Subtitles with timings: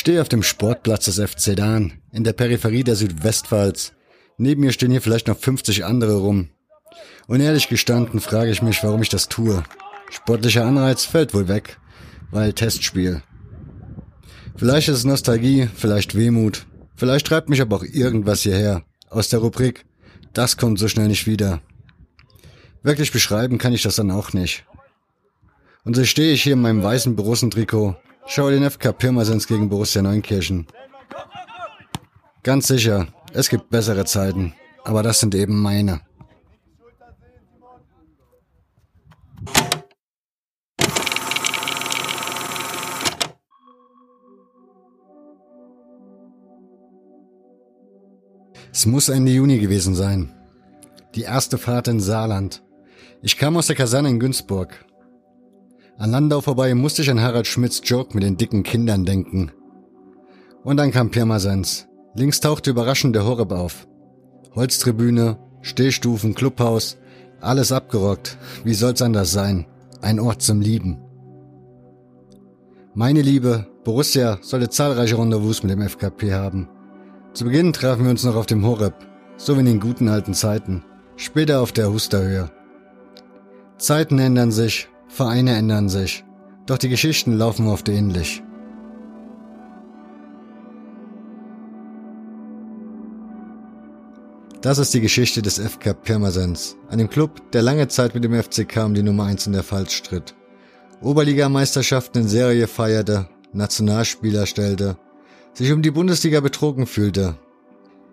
[0.00, 3.92] Stehe auf dem Sportplatz des FC Dahn, in der Peripherie der Südwestpfalz.
[4.38, 6.48] Neben mir stehen hier vielleicht noch 50 andere rum.
[7.26, 9.62] Und ehrlich gestanden frage ich mich, warum ich das tue.
[10.10, 11.78] Sportlicher Anreiz fällt wohl weg,
[12.30, 13.22] weil Testspiel.
[14.56, 16.64] Vielleicht ist es Nostalgie, vielleicht Wehmut,
[16.96, 19.84] vielleicht treibt mich aber auch irgendwas hierher, aus der Rubrik,
[20.32, 21.60] das kommt so schnell nicht wieder.
[22.82, 24.64] Wirklich beschreiben kann ich das dann auch nicht.
[25.84, 27.96] Und so stehe ich hier in meinem weißen Borussen-Trikot,
[28.30, 30.66] schaue den FK Pirmasens gegen Borussia Neunkirchen.
[32.44, 36.00] Ganz sicher, es gibt bessere Zeiten, aber das sind eben meine.
[48.72, 50.32] Es muss Ende Juni gewesen sein.
[51.16, 52.62] Die erste Fahrt in Saarland.
[53.20, 54.86] Ich kam aus der Kaserne in Günzburg.
[56.00, 59.52] An Landau vorbei musste ich an Harald Schmidts Joke mit den dicken Kindern denken.
[60.64, 61.88] Und dann kam Pirmasens.
[62.14, 63.86] Links tauchte überraschend der Horeb auf.
[64.54, 66.96] Holztribüne, Stehstufen, Clubhaus,
[67.42, 68.38] alles abgerockt.
[68.64, 69.66] Wie soll's anders sein?
[70.00, 70.96] Ein Ort zum Lieben.
[72.94, 76.70] Meine Liebe, Borussia sollte zahlreiche Rendezvous mit dem FKP haben.
[77.34, 78.94] Zu Beginn trafen wir uns noch auf dem Horeb,
[79.36, 80.82] so wie in den guten alten Zeiten.
[81.16, 82.50] Später auf der Husterhöhe.
[83.76, 86.24] Zeiten ändern sich, Vereine ändern sich,
[86.66, 88.44] doch die Geschichten laufen oft ähnlich.
[94.62, 98.84] Das ist die Geschichte des FK Pirmasens, einem Club, der lange Zeit mit dem FCK
[98.84, 100.34] um die Nummer 1 in der Pfalz stritt.
[101.02, 104.96] Oberligameisterschaften in Serie feierte, Nationalspieler stellte,
[105.54, 107.36] sich um die Bundesliga betrogen fühlte.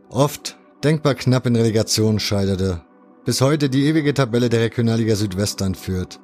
[0.09, 2.81] Oft denkbar knapp in Relegation scheiterte,
[3.23, 6.19] bis heute die ewige Tabelle der Regionalliga Südwest anführt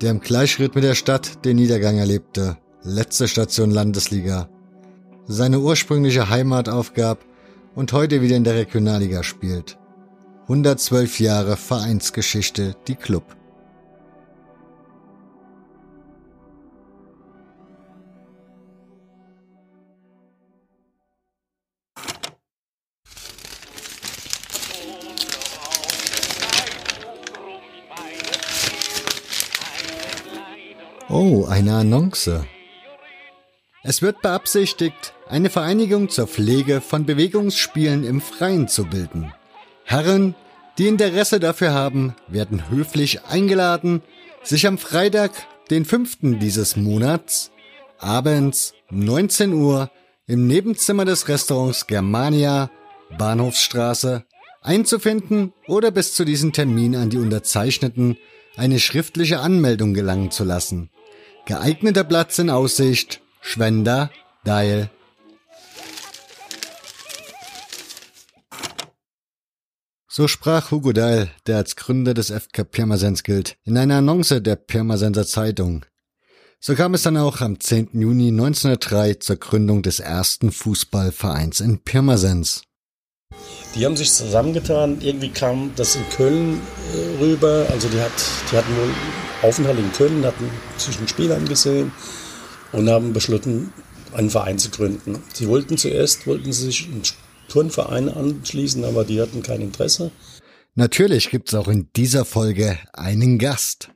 [0.00, 4.48] der im Gleichschritt mit der Stadt den Niedergang erlebte, letzte Station Landesliga,
[5.26, 7.24] seine ursprüngliche Heimat aufgab
[7.74, 9.78] und heute wieder in der Regionalliga spielt.
[10.42, 13.36] 112 Jahre Vereinsgeschichte, die Club.
[31.12, 32.46] Oh, eine Annonce.
[33.82, 39.32] Es wird beabsichtigt, eine Vereinigung zur Pflege von Bewegungsspielen im Freien zu bilden.
[39.82, 40.36] Herren,
[40.78, 44.02] die Interesse dafür haben, werden höflich eingeladen,
[44.44, 45.32] sich am Freitag,
[45.68, 46.38] den 5.
[46.38, 47.50] dieses Monats,
[47.98, 49.90] abends 19 Uhr
[50.28, 52.70] im Nebenzimmer des Restaurants Germania,
[53.18, 54.26] Bahnhofsstraße,
[54.62, 58.16] einzufinden oder bis zu diesem Termin an die Unterzeichneten
[58.56, 60.90] eine schriftliche Anmeldung gelangen zu lassen.
[61.46, 63.20] Geeigneter Platz in Aussicht.
[63.40, 64.10] Schwender,
[64.46, 64.90] Dial.
[70.08, 74.56] So sprach Hugo Dahl, der als Gründer des FK Pirmasens gilt, in einer Annonce der
[74.56, 75.86] Pirmasenser Zeitung.
[76.58, 77.90] So kam es dann auch am 10.
[77.94, 82.64] Juni 1903 zur Gründung des ersten Fußballvereins in Pirmasens.
[83.74, 85.00] Die haben sich zusammengetan.
[85.00, 86.60] Irgendwie kam das in Köln
[86.92, 87.66] äh, rüber.
[87.70, 88.12] Also die, hat,
[88.50, 88.90] die hatten wohl
[89.42, 91.92] Aufenthalt in Köln, hatten sich ein Spiel angesehen
[92.72, 93.72] und haben beschlossen,
[94.12, 95.22] einen Verein zu gründen.
[95.32, 97.02] Sie wollten zuerst, wollten sie sich einen
[97.48, 100.10] Turnverein anschließen, aber die hatten kein Interesse.
[100.74, 103.90] Natürlich gibt's auch in dieser Folge einen Gast.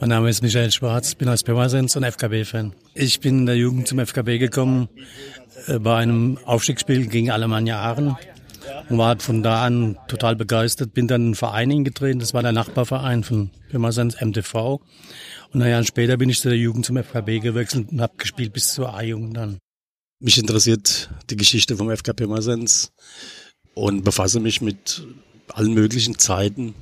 [0.00, 2.74] Mein Name ist Michael Schwarz, bin aus Pirmasens und FKB-Fan.
[2.94, 4.88] Ich bin in der Jugend zum FKB gekommen
[5.68, 8.16] äh, bei einem Aufstiegsspiel gegen Alemannia Aachen
[8.88, 10.94] und war von da an total begeistert.
[10.94, 14.80] Bin dann in einen Verein eingetreten, das war der Nachbarverein von Pirmasens MTV.
[15.52, 18.52] Und ein Jahr später bin ich zu der Jugend zum FKB gewechselt und habe gespielt
[18.52, 19.58] bis zur A-Jugend dann.
[20.18, 22.92] Mich interessiert die Geschichte vom FK Pirmasens
[23.74, 25.06] und befasse mich mit
[25.52, 26.74] allen möglichen Zeiten,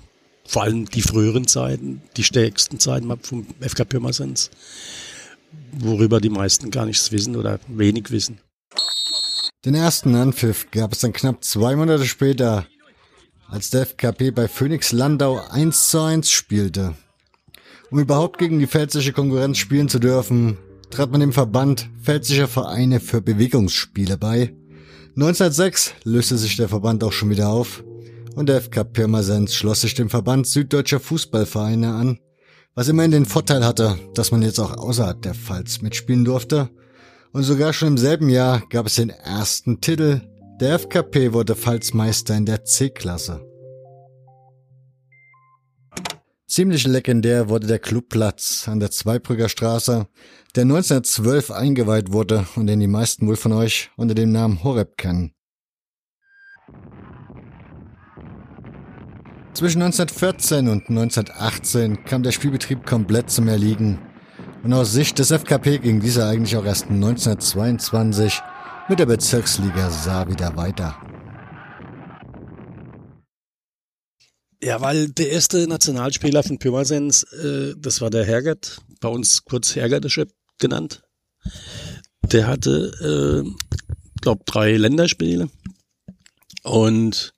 [0.47, 4.51] vor allem die früheren Zeiten, die stärksten Zeiten vom FK Pirmasens,
[5.73, 8.39] worüber die meisten gar nichts wissen oder wenig wissen.
[9.65, 12.67] Den ersten Anpfiff gab es dann knapp zwei Monate später,
[13.49, 16.95] als der FKP bei Phoenix Landau 1 zu 1 spielte.
[17.91, 20.59] Um überhaupt gegen die pfälzische Konkurrenz spielen zu dürfen,
[20.91, 24.55] trat man dem Verband Pfälzischer Vereine für Bewegungsspiele bei.
[25.17, 27.83] 1906 löste sich der Verband auch schon wieder auf
[28.35, 32.19] und der FK Pirmasens schloss sich dem Verband Süddeutscher Fußballvereine an,
[32.75, 36.69] was immerhin den Vorteil hatte, dass man jetzt auch außerhalb der Pfalz mitspielen durfte
[37.35, 40.21] und sogar schon im selben Jahr gab es den ersten Titel.
[40.61, 43.45] Der FKP wurde Pfalzmeister in der C-Klasse.
[46.47, 50.07] Ziemlich legendär wurde der Clubplatz an der Zweibrücker Straße,
[50.55, 54.97] der 1912 eingeweiht wurde und den die meisten wohl von euch unter dem Namen Horeb
[54.97, 55.35] kennen.
[59.55, 63.99] Zwischen 1914 und 1918 kam der Spielbetrieb komplett zum Erliegen
[64.65, 68.41] und aus Sicht des FKP ging dieser eigentlich auch erst 1922
[68.89, 70.97] mit der Bezirksliga Saar wieder weiter.
[74.63, 79.77] Ja, weil der erste Nationalspieler von Pirmasens, äh, das war der Hergert, bei uns kurz
[79.77, 81.03] Hergerdeschep genannt.
[82.33, 83.51] Der hatte, äh,
[84.23, 85.51] glaube drei Länderspiele
[86.63, 87.35] und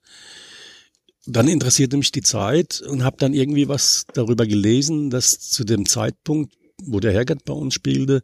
[1.25, 5.85] dann interessierte mich die Zeit und habe dann irgendwie was darüber gelesen, dass zu dem
[5.85, 6.53] Zeitpunkt,
[6.83, 8.23] wo der Hergert bei uns spielte,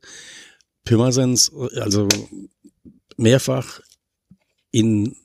[0.85, 2.07] Pirmasens also
[3.17, 3.79] mehrfach
[4.71, 5.15] in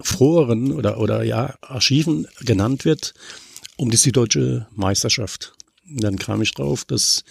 [0.00, 3.14] Foren oder, oder ja, Archiven genannt wird
[3.76, 5.54] um die Süddeutsche Meisterschaft.
[5.88, 7.24] Und dann kam ich drauf, dass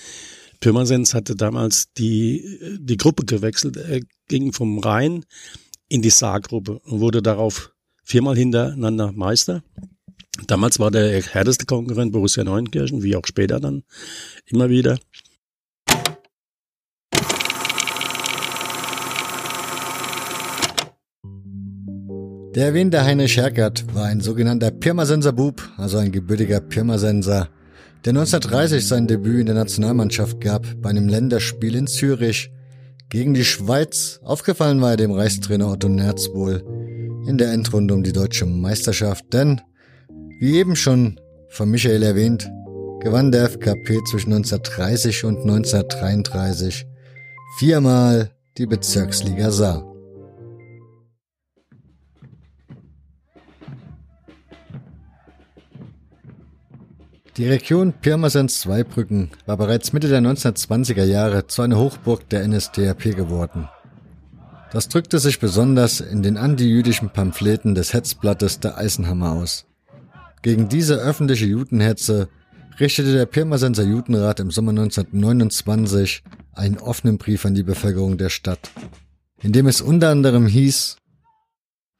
[0.60, 3.78] Pirmasens hatte damals die, die Gruppe gewechselt.
[3.78, 5.26] Er ging vom Rhein
[5.88, 7.72] in die Saargruppe und wurde darauf
[8.04, 9.64] viermal hintereinander Meister.
[10.48, 13.84] Damals war der härteste Konkurrent Borussia Neunkirchen, wie auch später dann
[14.46, 14.98] immer wieder.
[22.56, 27.50] Der erwähnte Heinrich Herkert war ein sogenannter Pirmasenser Bub, also ein gebürtiger Pirmasenser,
[28.06, 32.52] der 1930 sein Debüt in der Nationalmannschaft gab bei einem Länderspiel in Zürich
[33.10, 34.20] gegen die Schweiz.
[34.24, 36.64] Aufgefallen war er dem Reichstrainer Otto Nerz wohl
[37.28, 39.60] in der Endrunde um die deutsche Meisterschaft, denn,
[40.40, 42.50] wie eben schon von Michael erwähnt,
[43.00, 46.86] gewann der FKP zwischen 1930 und 1933
[47.58, 49.84] viermal die Bezirksliga Saar.
[57.38, 63.68] Die Region Pirmasens-Zweibrücken war bereits Mitte der 1920er Jahre zu einer Hochburg der NSDAP geworden.
[64.72, 69.66] Das drückte sich besonders in den antijüdischen Pamphleten des Hetzblattes der Eisenhammer aus.
[70.46, 72.30] Gegen diese öffentliche Judenhetze
[72.80, 76.22] richtete der Pirmasenser Judenrat im Sommer 1929
[76.54, 78.70] einen offenen Brief an die Bevölkerung der Stadt,
[79.42, 80.98] in dem es unter anderem hieß,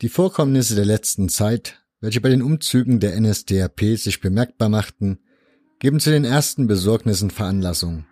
[0.04, 5.18] die Vorkommnisse der letzten Zeit, welche bei den Umzügen der NSDAP sich bemerkbar machten,
[5.80, 8.06] geben zu den ersten Besorgnissen Veranlassung.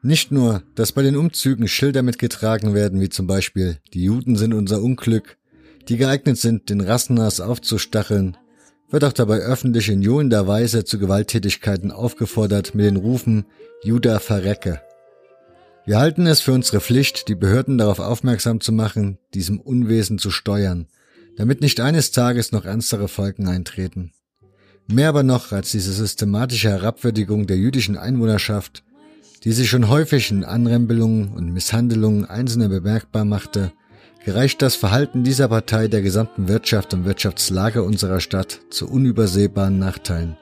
[0.00, 4.54] Nicht nur, dass bei den Umzügen Schilder mitgetragen werden, wie zum Beispiel die Juden sind
[4.54, 5.36] unser Unglück,
[5.90, 8.38] die geeignet sind, den Rassenhass aufzustacheln,
[8.90, 13.46] wird auch dabei öffentlich in johlender Weise zu Gewalttätigkeiten aufgefordert mit den Rufen
[13.82, 14.80] Juda verrecke.
[15.84, 20.30] Wir halten es für unsere Pflicht, die Behörden darauf aufmerksam zu machen, diesem Unwesen zu
[20.30, 20.88] steuern,
[21.36, 24.12] damit nicht eines Tages noch ernstere Folgen eintreten.
[24.88, 28.84] Mehr aber noch als diese systematische Herabwürdigung der jüdischen Einwohnerschaft,
[29.44, 33.72] die sich schon häufig in Anrempelungen und Misshandlungen Einzelner bemerkbar machte,
[34.26, 40.36] gereicht das Verhalten dieser Partei der gesamten Wirtschaft und Wirtschaftslage unserer Stadt zu unübersehbaren Nachteilen.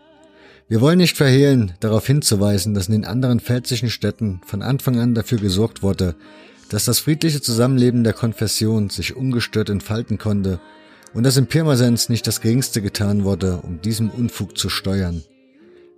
[0.68, 5.14] Wir wollen nicht verhehlen, darauf hinzuweisen, dass in den anderen pfälzischen Städten von Anfang an
[5.14, 6.14] dafür gesorgt wurde,
[6.70, 10.61] dass das friedliche Zusammenleben der Konfession sich ungestört entfalten konnte
[11.12, 15.23] und dass in Pirmasens nicht das Geringste getan wurde, um diesem Unfug zu steuern.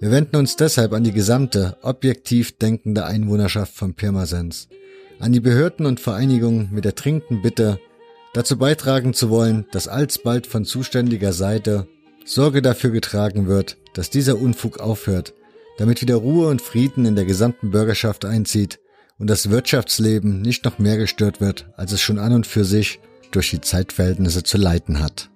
[0.01, 4.67] Wir wenden uns deshalb an die gesamte, objektiv denkende Einwohnerschaft von Pirmasens,
[5.19, 7.81] an die Behörden und Vereinigungen mit der dringenden Bitte,
[8.35, 11.87] dazu beitragen zu wollen, dass alsbald von zuständiger Seite
[12.25, 15.33] Sorge dafür getragen wird, dass dieser Unfug aufhört,
[15.79, 18.81] damit wieder Ruhe und Frieden in der gesamten Bürgerschaft einzieht
[19.19, 23.01] und das Wirtschaftsleben nicht noch mehr gestört wird, als es schon an und für sich
[23.31, 25.31] durch die Zeitverhältnisse zu leiten hat.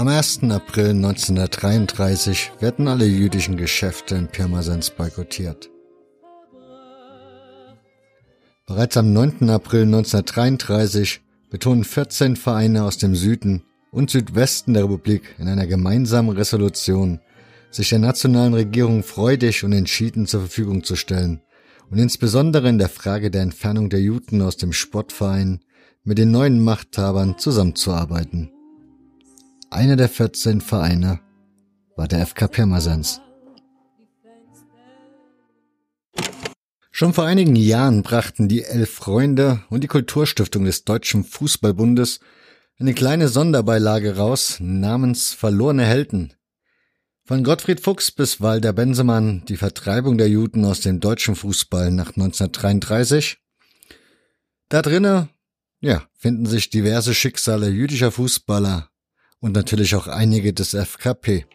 [0.00, 0.44] Am 1.
[0.44, 5.68] April 1933 werden alle jüdischen Geschäfte in Pirmasens boykottiert.
[8.66, 9.50] Bereits am 9.
[9.50, 16.34] April 1933 betonen 14 Vereine aus dem Süden und Südwesten der Republik in einer gemeinsamen
[16.34, 17.20] Resolution,
[17.70, 21.42] sich der nationalen Regierung freudig und entschieden zur Verfügung zu stellen,
[21.90, 25.60] und insbesondere in der Frage der Entfernung der Juden aus dem Sportverein
[26.04, 28.50] mit den neuen Machthabern zusammenzuarbeiten.
[29.70, 31.20] Einer der 14 Vereine
[31.96, 33.20] war der FK Pirmasens.
[36.90, 42.18] Schon vor einigen Jahren brachten die Elf Freunde und die Kulturstiftung des Deutschen Fußballbundes
[42.80, 46.34] eine kleine Sonderbeilage raus namens Verlorene Helden,
[47.24, 52.08] von Gottfried Fuchs bis Walter Bensemann die Vertreibung der Juden aus dem deutschen Fußball nach
[52.08, 53.38] 1933.
[54.68, 55.28] Da drinnen,
[55.80, 58.89] ja, finden sich diverse Schicksale jüdischer Fußballer,
[59.40, 61.46] und natürlich auch einige des FKP.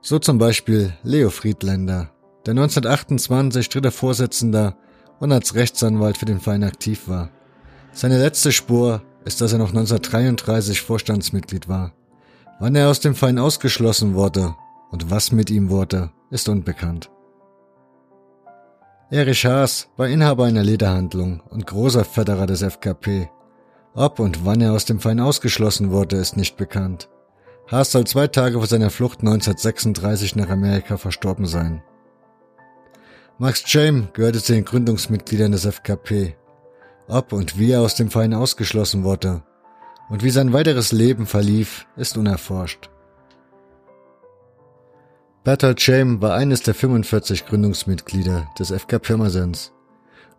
[0.00, 2.10] So zum Beispiel Leo Friedländer,
[2.44, 4.76] der 1928 dritter Vorsitzender
[5.18, 7.30] und als Rechtsanwalt für den Verein aktiv war.
[7.92, 11.94] Seine letzte Spur ist, dass er noch 1933 Vorstandsmitglied war.
[12.60, 14.54] Wann er aus dem Verein ausgeschlossen wurde
[14.90, 17.10] und was mit ihm wurde, ist unbekannt.
[19.10, 23.30] Erich Haas war Inhaber einer Lederhandlung und großer Förderer des FKP.
[23.94, 27.08] Ob und wann er aus dem Verein ausgeschlossen wurde, ist nicht bekannt.
[27.70, 31.82] Haas soll zwei Tage vor seiner Flucht 1936 nach Amerika verstorben sein.
[33.38, 36.36] Max James gehörte zu den Gründungsmitgliedern des FKP.
[37.06, 39.42] Ob und wie er aus dem Verein ausgeschlossen wurde
[40.10, 42.90] und wie sein weiteres Leben verlief, ist unerforscht.
[45.44, 49.72] Bertolt Schem war eines der 45 Gründungsmitglieder des FK Pirmasens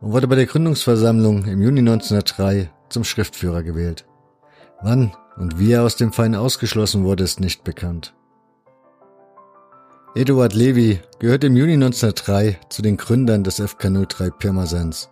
[0.01, 4.05] und wurde bei der Gründungsversammlung im Juni 1903 zum Schriftführer gewählt.
[4.81, 8.13] Wann und wie er aus dem Verein ausgeschlossen wurde, ist nicht bekannt.
[10.15, 15.09] Eduard Levy gehört im Juni 1903 zu den Gründern des FK 03 Pirmasens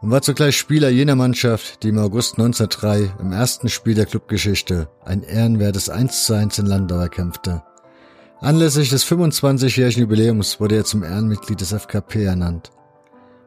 [0.00, 4.88] und war zugleich Spieler jener Mannschaft, die im August 1903 im ersten Spiel der Clubgeschichte
[5.04, 7.62] ein ehrenwertes 1 zu 1 in Landau erkämpfte.
[8.40, 12.72] Anlässlich des 25-jährigen Jubiläums wurde er zum Ehrenmitglied des FKP ernannt.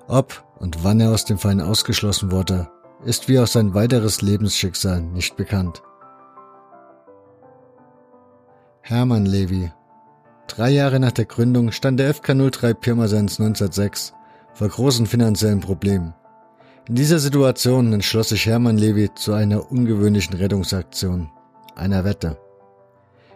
[0.07, 2.69] Ob und wann er aus dem Verein ausgeschlossen wurde,
[3.05, 5.81] ist wie auch sein weiteres Lebensschicksal nicht bekannt.
[8.81, 9.71] Hermann Levy
[10.47, 14.13] Drei Jahre nach der Gründung stand der FK 03 Pirmasens 1906
[14.53, 16.13] vor großen finanziellen Problemen.
[16.87, 21.29] In dieser Situation entschloss sich Hermann Levy zu einer ungewöhnlichen Rettungsaktion,
[21.75, 22.37] einer Wette.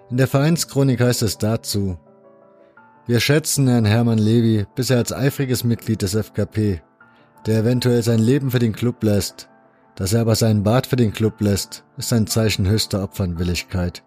[0.09, 1.97] In der Vereinschronik heißt es dazu,
[3.05, 6.81] wir schätzen Herrn Hermann Levy bisher als eifriges Mitglied des FKP,
[7.45, 9.47] der eventuell sein Leben für den Club lässt,
[9.97, 14.03] dass er aber seinen Bart für den Club lässt, ist ein Zeichen höchster Opfernwilligkeit.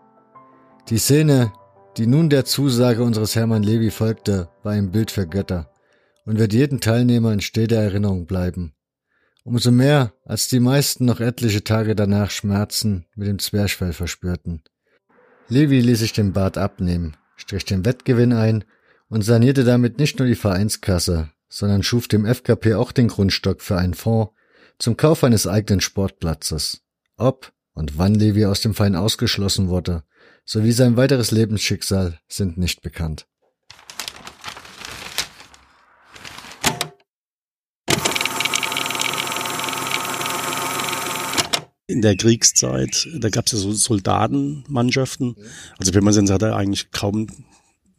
[0.89, 1.53] Die Szene,
[1.97, 5.73] die nun der Zusage unseres Hermann Levy folgte, war ein Bild für Götter
[6.25, 8.73] und wird jedem Teilnehmer in steter Erinnerung bleiben.
[9.43, 14.63] Umso mehr, als die meisten noch etliche Tage danach Schmerzen mit dem Zwerchfell verspürten.
[15.49, 18.63] Levi ließ sich den Bart abnehmen, strich den Wettgewinn ein
[19.09, 23.77] und sanierte damit nicht nur die Vereinskasse, sondern schuf dem FKP auch den Grundstock für
[23.77, 24.31] einen Fonds
[24.81, 26.81] zum Kauf eines eigenen Sportplatzes.
[27.17, 30.05] Ob und wann Levi aus dem Verein ausgeschlossen wurde,
[30.45, 33.27] sowie sein weiteres Lebensschicksal sind nicht bekannt.
[41.87, 45.35] in der Kriegszeit, da gab es ja so Soldatenmannschaften.
[45.77, 47.27] Also Pirmasens hatte eigentlich kaum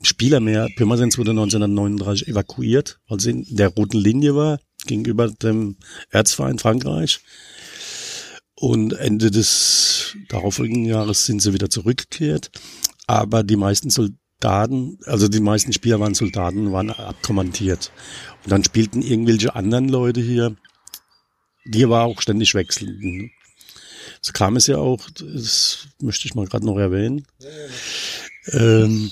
[0.02, 0.70] Spieler mehr.
[0.78, 5.78] Pirmasens wurde 1939 evakuiert, weil sie in der roten Linie war, gegenüber dem
[6.10, 7.22] Erzverein Frankreich.
[8.56, 12.52] Und Ende des darauffolgenden Jahres sind sie wieder zurückgekehrt.
[13.08, 17.92] Aber die meisten Soldaten, also die meisten Spieler waren Soldaten, waren abkommandiert.
[18.44, 20.56] Und dann spielten irgendwelche anderen Leute hier,
[21.66, 23.32] die aber auch ständig wechselten.
[24.22, 27.26] So kam es ja auch, das möchte ich mal gerade noch erwähnen.
[28.52, 29.12] Ähm,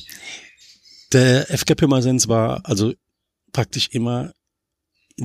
[1.12, 2.94] der FK Pirmasens war also
[3.52, 4.32] praktisch immer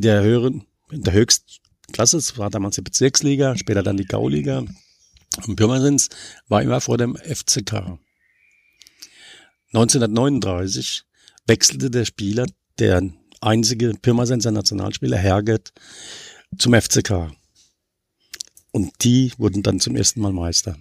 [0.00, 4.64] der höheren, in der Höchstklasse, es war damals die Bezirksliga, später dann die Gauliga.
[5.46, 6.08] Und Pirmasens
[6.48, 7.98] war immer vor dem FCK.
[9.72, 11.02] 1939
[11.46, 12.46] wechselte der Spieler,
[12.78, 13.02] der
[13.40, 15.72] einzige Pirmasenser Nationalspieler, Herget,
[16.56, 17.32] zum FCK.
[18.70, 20.76] Und die wurden dann zum ersten Mal Meister.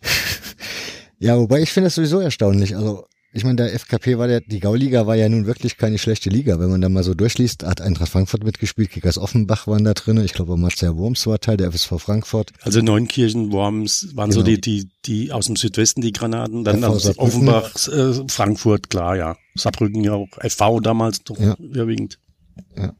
[1.18, 2.76] ja, wobei ich finde das sowieso erstaunlich.
[2.76, 6.30] Also ich meine, der FKP war der, die Gauliga war ja nun wirklich keine schlechte
[6.30, 6.60] Liga.
[6.60, 10.22] Wenn man da mal so durchliest, hat Eintracht Frankfurt mitgespielt, Kickers Offenbach waren da drin.
[10.24, 12.52] Ich glaube, Marcel Worms war Teil der FSV Frankfurt.
[12.62, 14.40] Also Neunkirchen, Worms waren genau.
[14.40, 16.62] so die, die, die aus dem Südwesten, die Granaten.
[16.62, 19.36] Dann Offenbach, äh, Frankfurt, klar, ja.
[19.56, 21.54] Saarbrücken ja auch, FV damals doch ja.
[21.58, 22.20] überwiegend.
[22.76, 22.94] Ja.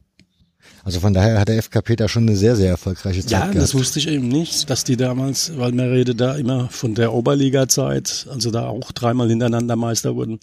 [0.84, 3.56] Also von daher hat der FKP da schon eine sehr, sehr erfolgreiche Zeit Ja, gehabt.
[3.56, 7.12] das wusste ich eben nicht, dass die damals, weil man redet da immer von der
[7.14, 10.40] Oberliga-Zeit, also da auch dreimal hintereinander Meister wurden.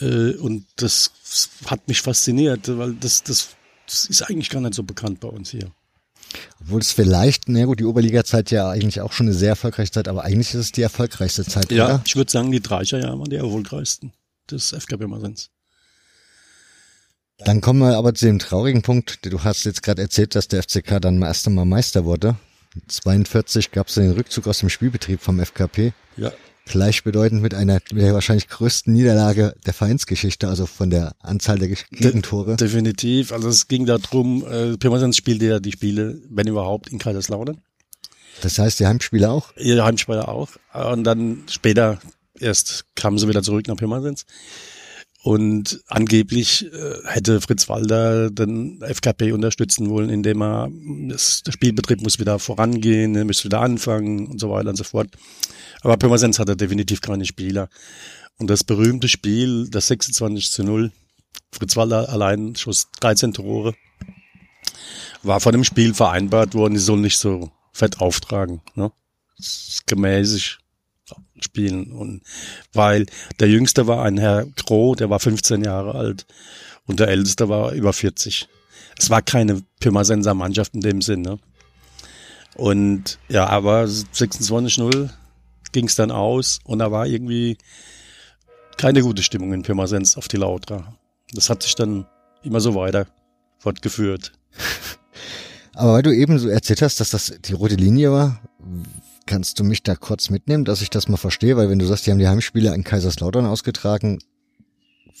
[0.00, 1.12] Äh, und das
[1.64, 3.48] hat mich fasziniert, weil das, das,
[3.86, 5.70] das ist eigentlich gar nicht so bekannt bei uns hier.
[6.60, 10.08] Obwohl es vielleicht, na gut, die Oberliga-Zeit ja eigentlich auch schon eine sehr erfolgreiche Zeit,
[10.08, 12.02] aber eigentlich ist es die erfolgreichste Zeit, ja, oder?
[12.04, 14.12] ich würde sagen, die Dreicher Jahre waren die erfolgreichsten
[14.50, 15.48] des FKP Masens.
[17.44, 19.24] Dann kommen wir aber zu dem traurigen Punkt.
[19.24, 22.36] Du hast jetzt gerade erzählt, dass der FCK dann erst einmal Meister wurde.
[22.86, 25.92] 42 gab es den Rückzug aus dem Spielbetrieb vom FKP.
[26.16, 26.32] Ja.
[26.66, 32.56] Gleichbedeutend mit einer der wahrscheinlich größten Niederlage der Vereinsgeschichte, also von der Anzahl der Gegentore.
[32.56, 33.32] De definitiv.
[33.32, 37.58] Also es ging darum, äh, Pirmasens spielte ja die Spiele, wenn überhaupt, in Kaiserslautern.
[38.42, 39.56] Das heißt, die Heimspieler auch?
[39.56, 40.50] Ihre Heimspieler auch.
[40.74, 41.98] Und dann später
[42.38, 44.26] erst kamen sie wieder zurück nach Pirmasens.
[45.28, 50.70] Und angeblich äh, hätte Fritz Walder den FKP unterstützen wollen, indem er
[51.10, 54.84] das, der Spielbetrieb muss wieder vorangehen, er muss wieder anfangen und so weiter und so
[54.84, 55.08] fort.
[55.82, 57.68] Aber Pirmasens hatte definitiv keine Spieler.
[58.38, 60.92] Und das berühmte Spiel, das 26 zu 0,
[61.52, 63.74] Fritz Walder allein schoss 13 Tore,
[65.22, 68.92] war vor dem Spiel vereinbart worden, die sollen nicht so fett auftragen, ne?
[69.84, 70.56] gemäßig
[71.40, 71.92] spielen.
[71.92, 72.22] Und
[72.72, 73.06] weil
[73.40, 76.26] der Jüngste war ein Herr Groh, der war 15 Jahre alt
[76.86, 78.48] und der Älteste war über 40.
[78.98, 81.38] Es war keine Pirmasenser Mannschaft in dem Sinne.
[82.56, 85.10] Und ja, aber 26-0
[85.72, 87.58] ging es dann aus und da war irgendwie
[88.76, 90.96] keine gute Stimmung in Pirmasens auf die Lautra.
[91.32, 92.06] Das hat sich dann
[92.42, 93.06] immer so weiter
[93.58, 94.32] fortgeführt.
[95.74, 98.40] Aber weil du eben so erzählt hast, dass das die rote Linie war,
[99.28, 101.56] kannst du mich da kurz mitnehmen, dass ich das mal verstehe?
[101.56, 104.18] Weil wenn du sagst, die haben die Heimspiele in Kaiserslautern ausgetragen,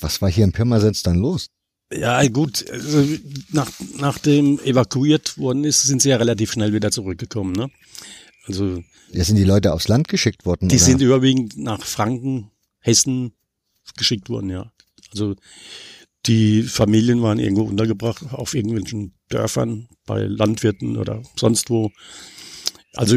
[0.00, 1.48] was war hier in Pirmasens dann los?
[1.92, 2.68] Ja, gut.
[2.70, 3.04] Also
[3.50, 7.52] nach, nachdem evakuiert worden ist, sind sie ja relativ schnell wieder zurückgekommen.
[7.52, 7.70] Ne?
[8.46, 10.68] Also ja, sind die Leute aufs Land geschickt worden?
[10.68, 10.84] Die oder?
[10.84, 12.50] sind überwiegend nach Franken,
[12.80, 13.32] Hessen
[13.96, 14.72] geschickt worden, ja.
[15.10, 15.34] Also
[16.26, 21.90] die Familien waren irgendwo untergebracht auf irgendwelchen Dörfern bei Landwirten oder sonst wo.
[22.94, 23.16] Also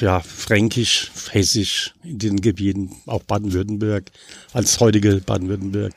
[0.00, 4.10] ja, fränkisch, hessisch in den Gebieten, auch Baden-Württemberg,
[4.52, 5.92] als heutige Baden-Württemberg.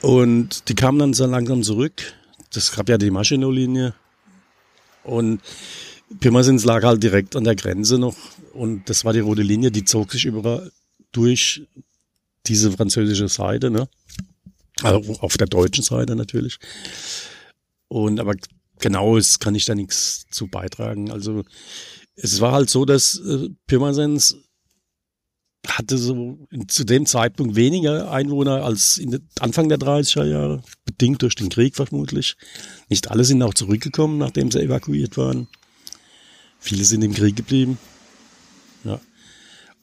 [0.00, 2.14] Und die kamen dann so langsam zurück.
[2.52, 3.94] Das gab ja die Maschinolinie.
[5.02, 5.40] Und
[6.20, 8.16] Pirmasens lag halt direkt an der Grenze noch.
[8.52, 10.70] Und das war die rote Linie, die zog sich überall
[11.12, 11.66] durch
[12.46, 13.88] diese französische Seite, ne?
[14.82, 16.58] Also auf der deutschen Seite natürlich.
[17.88, 18.34] Und aber
[18.80, 21.10] genau ist, kann ich da nichts zu beitragen.
[21.10, 21.44] Also
[22.16, 24.36] es war halt so, dass äh, Pirmasens
[25.66, 31.34] hatte so zu dem Zeitpunkt weniger Einwohner als in Anfang der 30er Jahre, bedingt durch
[31.34, 32.36] den Krieg vermutlich.
[32.88, 35.48] Nicht alle sind auch zurückgekommen, nachdem sie evakuiert waren.
[36.58, 37.78] Viele sind im Krieg geblieben.
[38.84, 39.00] Ja.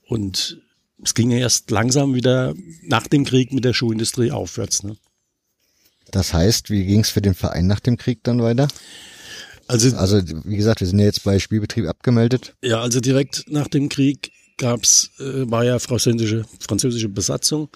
[0.08, 0.62] Und
[1.04, 4.84] es ging ja erst langsam wieder nach dem Krieg mit der Schuhindustrie aufwärts.
[4.84, 4.98] Ne?
[6.12, 8.68] Das heißt, wie ging es für den Verein nach dem Krieg dann weiter?
[9.68, 12.54] Also, also wie gesagt, wir sind ja jetzt bei Spielbetrieb abgemeldet.
[12.62, 17.70] Ja, also direkt nach dem Krieg gab's äh, war ja französische, französische Besatzung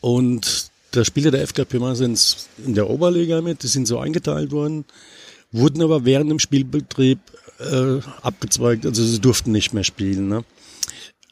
[0.00, 4.84] und da spielte der FK Pirmasens in der Oberliga mit, die sind so eingeteilt worden,
[5.52, 7.18] wurden aber während dem Spielbetrieb
[7.58, 10.28] äh, abgezweigt, also sie durften nicht mehr spielen.
[10.28, 10.44] Ne?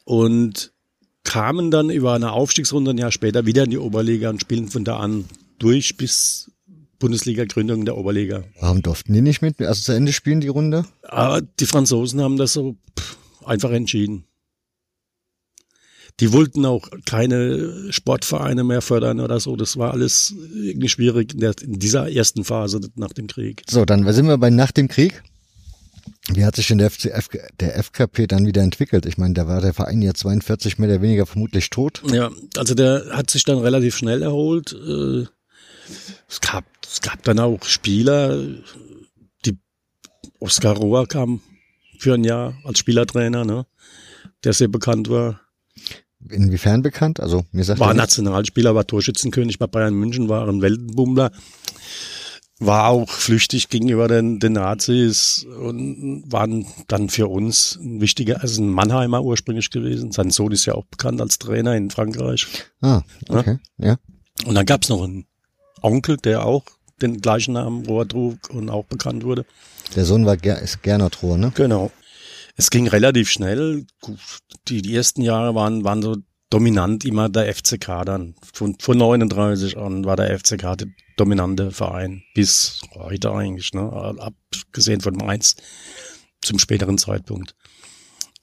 [0.03, 0.71] Und
[1.23, 4.83] kamen dann über eine Aufstiegsrunde ein Jahr später wieder in die Oberliga und spielen von
[4.83, 5.25] da an
[5.59, 6.51] durch bis
[6.99, 8.43] Bundesliga-Gründung der Oberliga.
[8.59, 10.85] Warum durften die nicht mit, also zu Ende spielen die Runde?
[11.03, 14.25] Aber die Franzosen haben das so pff, einfach entschieden.
[16.21, 19.57] Die wollten auch keine Sportvereine mehr fördern oder so.
[19.57, 23.63] Das war alles irgendwie schwierig in, der, in dieser ersten Phase nach dem Krieg.
[23.69, 25.23] So, dann sind wir bei nach dem Krieg.
[26.29, 29.05] Wie hat sich denn der, FCF, der FKP dann wieder entwickelt?
[29.05, 32.01] Ich meine, da war der Verein ja 42 mehr oder weniger vermutlich tot.
[32.11, 34.73] Ja, also der hat sich dann relativ schnell erholt.
[34.73, 35.25] Äh,
[36.27, 38.37] es gab, es gab dann auch Spieler,
[39.45, 39.57] die
[40.39, 41.41] Oskar Rohr kam
[41.99, 43.65] für ein Jahr als Spielertrainer, ne,
[44.43, 45.41] der sehr bekannt war.
[46.29, 47.19] Inwiefern bekannt?
[47.19, 51.31] Also mir sagt war Nationalspieler, war Torschützenkönig bei Bayern München, war ein Weltenbummler
[52.59, 58.61] war auch flüchtig gegenüber den, den Nazis und waren dann für uns ein wichtiger, also
[58.61, 60.11] ein Mannheimer ursprünglich gewesen.
[60.11, 62.47] Sein Sohn ist ja auch bekannt als Trainer in Frankreich.
[62.81, 63.87] Ah, okay, ja.
[63.87, 63.97] ja.
[64.45, 65.25] Und dann gab's noch einen
[65.85, 66.63] Onkel, der auch
[67.01, 69.45] den gleichen Namen Rohr trug und auch bekannt wurde.
[69.95, 71.51] Der Sohn war Ger ist Gernot Rohr, ne?
[71.55, 71.91] Genau.
[72.55, 73.85] Es ging relativ schnell.
[74.67, 76.17] Die, die ersten Jahre waren, waren so
[76.49, 78.35] dominant immer der FCK dann.
[78.53, 82.23] Von, von 39 an war der FCK der dominante Verein.
[82.33, 84.15] Bis heute eigentlich, ne?
[84.19, 85.55] Abgesehen von Mainz
[86.41, 87.55] zum späteren Zeitpunkt.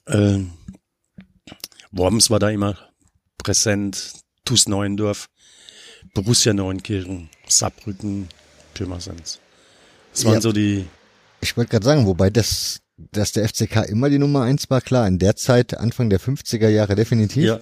[0.06, 0.40] Äh,
[1.90, 2.76] Worms war da immer
[3.38, 4.12] präsent,
[4.44, 5.28] TuS Neuendorf,
[6.14, 8.28] Borussia Neunkirchen, Saarbrücken,
[8.74, 9.40] Pirmasens.
[10.12, 10.86] Das waren ja, so die.
[11.40, 15.08] Ich wollte gerade sagen, wobei das, dass der FCK immer die Nummer eins war, klar,
[15.08, 17.44] in der Zeit, Anfang der 50er Jahre definitiv.
[17.44, 17.60] Ja,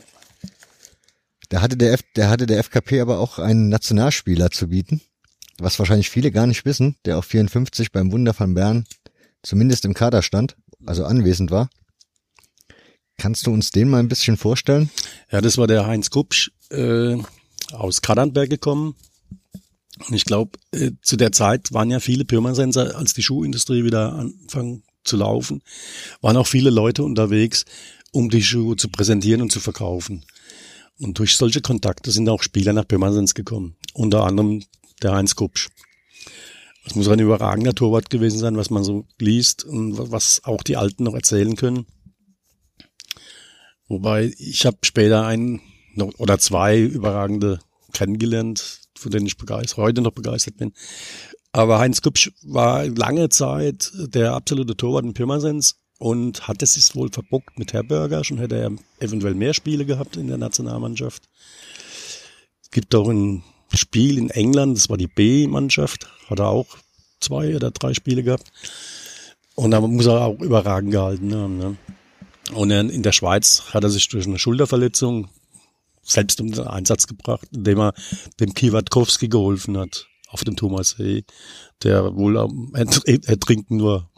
[1.51, 5.01] da hatte der, F, der hatte der FKP aber auch einen Nationalspieler zu bieten,
[5.59, 8.85] was wahrscheinlich viele gar nicht wissen, der auf 54 beim Wunder von Bern
[9.43, 11.69] zumindest im Kader stand, also anwesend war.
[13.19, 14.91] Kannst du uns den mal ein bisschen vorstellen?
[15.31, 17.17] Ja, das war der Heinz Kupsch äh,
[17.73, 18.95] aus Kadernberg gekommen.
[20.07, 24.15] Und ich glaube, äh, zu der Zeit waren ja viele Pirmasenser, als die Schuhindustrie wieder
[24.15, 25.63] Anfang zu laufen,
[26.21, 27.65] waren auch viele Leute unterwegs,
[28.13, 30.25] um die Schuhe zu präsentieren und zu verkaufen.
[30.99, 33.77] Und durch solche Kontakte sind auch Spieler nach Pirmasens gekommen.
[33.95, 34.63] Unter anderem
[35.03, 35.71] der Heinz Kupsch.
[36.85, 40.77] Das muss ein überragender Torwart gewesen sein, was man so liest und was auch die
[40.77, 41.87] Alten noch erzählen können.
[43.89, 45.61] Wobei ich habe später einen
[45.96, 47.61] oder zwei überragende
[47.92, 50.72] kennengelernt, von denen ich begeistert, heute noch begeistert bin.
[51.53, 56.94] Aber Heinz Kupsch war lange Zeit der absolute Torwart in Pirmasens und hat es sich
[56.94, 58.22] wohl verbockt mit Herberger.
[58.24, 61.24] Schon hätte er eventuell mehr Spiele gehabt in der Nationalmannschaft.
[62.62, 63.42] Es gibt auch ein
[63.74, 66.66] Spiel in England, das war die B-Mannschaft, hat er auch
[67.20, 68.50] zwei oder drei Spiele gehabt.
[69.57, 71.59] Und da muss er auch überragend gehalten haben.
[71.59, 71.76] Ne?
[72.55, 75.29] Und in der Schweiz hat er sich durch eine Schulterverletzung
[76.03, 77.95] selbst um den Einsatz gebracht, indem er
[78.41, 81.25] dem Kiwatkowski geholfen hat auf dem Thomassee,
[81.83, 84.09] der wohl am Ertrinken nur.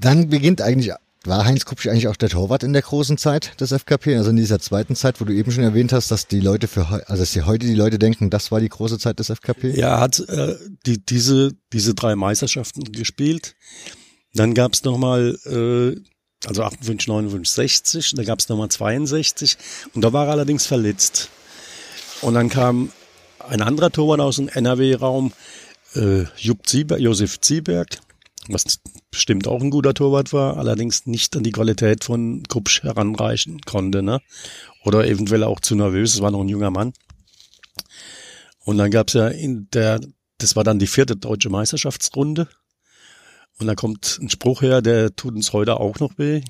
[0.00, 0.92] Dann beginnt eigentlich,
[1.24, 4.36] war Heinz Kupsch eigentlich auch der Torwart in der großen Zeit des FKP, also in
[4.36, 7.32] dieser zweiten Zeit, wo du eben schon erwähnt hast, dass die Leute für, also dass
[7.32, 9.78] die heute die Leute denken, das war die große Zeit des FKP?
[9.78, 13.54] Ja, er hat äh, die, diese, diese drei Meisterschaften gespielt.
[14.34, 16.00] Dann gab's noch mal äh,
[16.46, 19.56] also 58, 59, 60, da gab es nochmal 62
[19.94, 21.28] und da war er allerdings verletzt.
[22.20, 22.92] Und dann kam
[23.38, 25.32] ein anderer Torwart aus dem NRW-Raum,
[25.94, 27.98] äh, Jupp Zieberg, Josef Zieberg,
[28.48, 33.60] was bestimmt auch ein guter Torwart war, allerdings nicht an die Qualität von Kupsch heranreichen
[33.60, 34.20] konnte, ne?
[34.84, 36.92] Oder eventuell auch zu nervös, es war noch ein junger Mann.
[38.64, 40.00] Und dann gab's ja in der,
[40.38, 42.48] das war dann die vierte deutsche Meisterschaftsrunde
[43.62, 46.42] und da kommt ein Spruch her, der tut uns heute auch noch weh.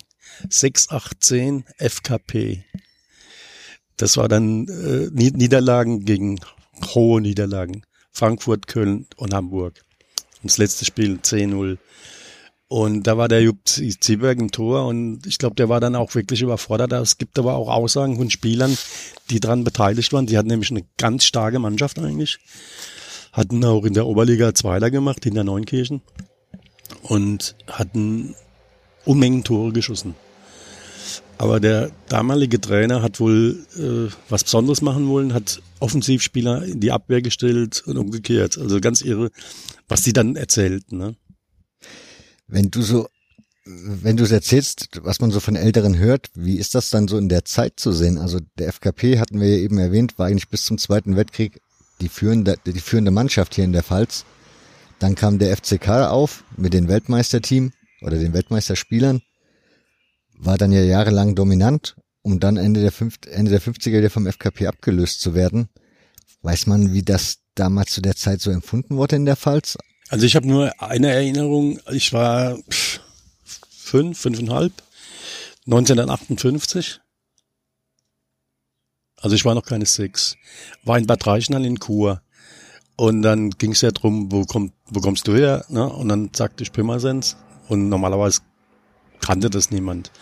[0.48, 2.64] 618 FKP.
[3.96, 6.40] Das war dann äh, Niederlagen gegen
[6.94, 7.82] hohe Niederlagen.
[8.10, 9.82] Frankfurt, Köln und Hamburg.
[10.42, 11.78] Und das letzte Spiel 10-0.
[12.68, 16.14] Und da war der Jupp Zieberg im Tor und ich glaube, der war dann auch
[16.14, 16.92] wirklich überfordert.
[16.92, 18.76] Es gibt aber auch Aussagen von Spielern,
[19.28, 20.26] die daran beteiligt waren.
[20.26, 22.38] Die hatten nämlich eine ganz starke Mannschaft eigentlich.
[23.32, 26.00] Hatten auch in der Oberliga Zweiter gemacht, in der Neunkirchen
[27.02, 28.34] und hatten
[29.04, 30.14] Unmengen Tore geschossen.
[31.38, 36.92] Aber der damalige Trainer hat wohl äh, was Besonderes machen wollen, hat Offensivspieler in die
[36.92, 38.58] Abwehr gestellt und umgekehrt.
[38.58, 39.30] Also ganz irre,
[39.88, 40.98] was die dann erzählten.
[40.98, 41.16] Ne?
[42.46, 43.08] Wenn du so,
[43.64, 47.18] wenn du es erzählst, was man so von Älteren hört, wie ist das dann so
[47.18, 48.18] in der Zeit zu sehen?
[48.18, 51.60] Also der FKP hatten wir ja eben erwähnt, war eigentlich bis zum Zweiten Weltkrieg
[52.00, 54.24] die führende, die führende Mannschaft hier in der Pfalz.
[55.02, 59.20] Dann kam der FCK auf mit dem Weltmeisterteam oder den Weltmeisterspielern,
[60.38, 64.28] war dann ja jahrelang dominant, um dann Ende der, fünf Ende der 50er wieder vom
[64.28, 65.68] FKP abgelöst zu werden.
[66.42, 69.76] Weiß man, wie das damals zu der Zeit so empfunden wurde in der Pfalz?
[70.08, 74.72] Also ich habe nur eine Erinnerung, ich war fünf, fünfeinhalb,
[75.66, 77.00] 1958.
[79.16, 80.36] Also ich war noch keine sechs.
[80.84, 82.22] War in Bad Reichenhall in Chur.
[83.02, 85.64] Und dann ging es ja drum, wo, kommt, wo kommst du her?
[85.68, 85.84] Ne?
[85.84, 87.36] Und dann sagte ich Pirmasens.
[87.68, 88.42] Und normalerweise
[89.20, 90.12] kannte das niemand.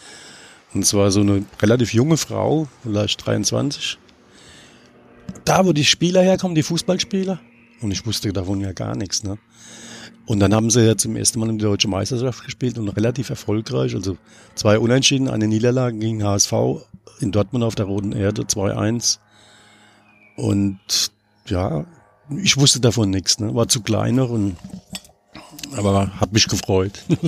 [0.73, 3.99] Und es war so eine relativ junge Frau, vielleicht 23.
[5.45, 7.39] Da, wo die Spieler herkommen, die Fußballspieler.
[7.83, 9.25] Und ich wusste davon ja gar nichts.
[9.25, 9.37] Ne?
[10.25, 13.29] Und dann haben sie ja zum ersten Mal in der deutschen Meisterschaft gespielt und relativ
[13.29, 13.95] erfolgreich.
[13.95, 14.17] Also
[14.55, 16.55] zwei Unentschieden, eine Niederlage gegen HSV
[17.21, 19.19] in Dortmund auf der Roten Erde, 2-1.
[20.37, 20.79] Und
[21.45, 21.85] ja,
[22.43, 23.55] ich wusste davon nichts, ne?
[23.55, 24.57] war zu klein noch und
[25.77, 27.05] aber hat mich gefreut.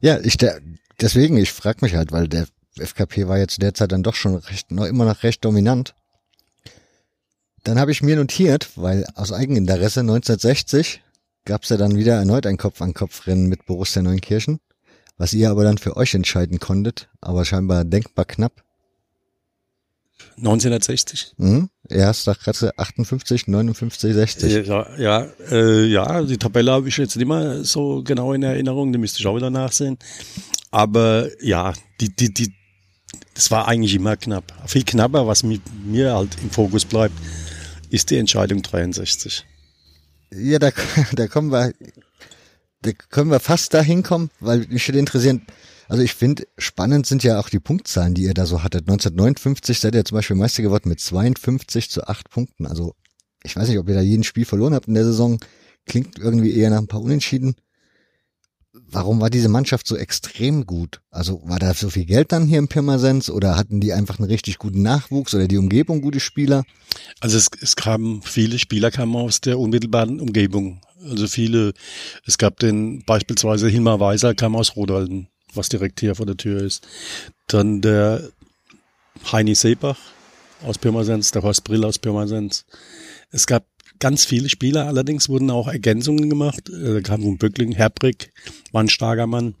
[0.00, 0.60] ja, ich der,
[1.00, 2.46] deswegen, ich frage mich halt, weil der
[2.78, 5.94] FKP war jetzt derzeit dann doch schon recht, noch immer noch recht dominant.
[7.64, 11.02] Dann habe ich mir notiert, weil aus Eigeninteresse 1960
[11.44, 14.58] gab es ja dann wieder erneut ein Kopf-an-Kopf-Rennen mit Borussia Neunkirchen,
[15.16, 18.64] was ihr aber dann für euch entscheiden konntet, aber scheinbar denkbar knapp.
[20.36, 21.34] 1960.
[21.36, 21.68] Mhm.
[21.88, 24.66] Erster Kratze 58, 59, 60.
[24.66, 28.92] Ja, ja, äh, ja die Tabelle habe ich jetzt nicht mehr so genau in Erinnerung,
[28.92, 29.98] die müsste ich auch wieder nachsehen.
[30.70, 32.52] Aber ja, die, die, die,
[33.34, 34.52] das war eigentlich immer knapp.
[34.66, 37.14] Viel knapper, was mit mir halt im Fokus bleibt,
[37.90, 39.44] ist die Entscheidung 63.
[40.34, 40.70] Ja, da,
[41.12, 41.72] da kommen wir,
[42.82, 45.46] da können wir fast dahin kommen, weil mich würde interessieren,
[45.92, 48.88] also ich finde, spannend sind ja auch die Punktzahlen, die ihr da so hattet.
[48.88, 52.64] 1959 seid ihr zum Beispiel Meister geworden mit 52 zu 8 Punkten.
[52.64, 52.94] Also
[53.44, 55.38] ich weiß nicht, ob ihr da jeden Spiel verloren habt in der Saison.
[55.84, 57.56] Klingt irgendwie eher nach ein paar Unentschieden.
[58.72, 61.02] Warum war diese Mannschaft so extrem gut?
[61.10, 64.30] Also war da so viel Geld dann hier im Pirmasens oder hatten die einfach einen
[64.30, 66.64] richtig guten Nachwuchs oder die Umgebung gute Spieler?
[67.20, 71.74] Also es, es kamen viele Spieler kamen aus der unmittelbaren Umgebung Also viele,
[72.24, 76.62] es gab den beispielsweise Hilmar Weiser kam aus Rodalden, was direkt hier vor der Tür
[76.62, 76.86] ist.
[77.46, 78.28] Dann der
[79.30, 79.98] Heini Seebach
[80.64, 82.64] aus Pirmasens, der Horst Brill aus Pirmasens.
[83.30, 83.64] Es gab
[83.98, 86.70] ganz viele Spieler, allerdings wurden auch Ergänzungen gemacht.
[86.70, 88.32] Da kam von Böckling, Herbrick,
[88.72, 89.54] war ein starker Mann.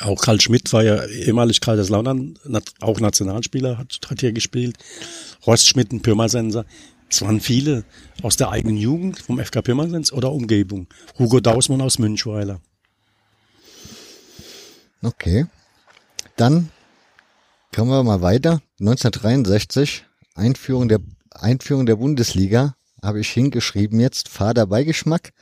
[0.00, 2.38] Auch Karl Schmidt war ja ehemalig Kaiserslautern,
[2.80, 4.76] auch Nationalspieler, hat, hat hier gespielt.
[5.44, 6.66] Horst Schmidt, ein Pirmasenser.
[7.10, 7.84] Es waren viele
[8.22, 10.88] aus der eigenen Jugend, vom FK Pirmasens oder Umgebung.
[11.18, 12.60] Hugo Dausmann aus Münchweiler.
[15.02, 15.46] Okay.
[16.36, 16.70] Dann
[17.74, 18.60] kommen wir mal weiter.
[18.80, 25.32] 1963, Einführung der, Einführung der Bundesliga, habe ich hingeschrieben jetzt, Fahrerbeigeschmack,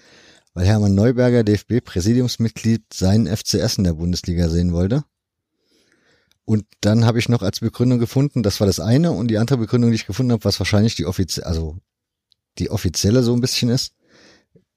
[0.55, 5.05] weil Hermann Neuberger, DFB-Präsidiumsmitglied, seinen FCS in der Bundesliga sehen wollte.
[6.45, 9.59] Und dann habe ich noch als Begründung gefunden, das war das eine, und die andere
[9.59, 11.77] Begründung, die ich gefunden habe, was wahrscheinlich die offizielle, also
[12.59, 13.93] die offizielle so ein bisschen ist.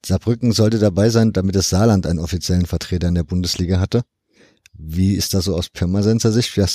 [0.05, 4.03] Saarbrücken sollte dabei sein, damit das Saarland einen offiziellen Vertreter in der Bundesliga hatte.
[4.81, 6.55] Wie ist das so aus Pirmasenser Sicht?
[6.57, 6.65] Wie,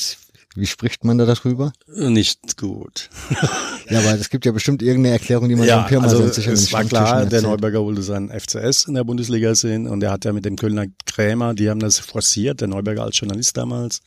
[0.55, 1.73] wie spricht man da darüber?
[1.87, 3.09] Nicht gut.
[3.90, 6.85] ja, aber es gibt ja bestimmt irgendeine Erklärung, die man ja, Pirmasens also Es war
[6.85, 10.45] klar, der Neuberger wollte seinen FCS in der Bundesliga sehen und er hat ja mit
[10.45, 14.01] dem Kölner Krämer, die haben das forciert, der Neuberger als Journalist damals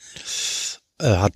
[0.99, 1.33] er hat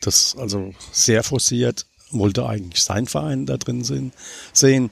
[0.00, 4.90] das also sehr forciert, wollte eigentlich sein Verein da drin sehen.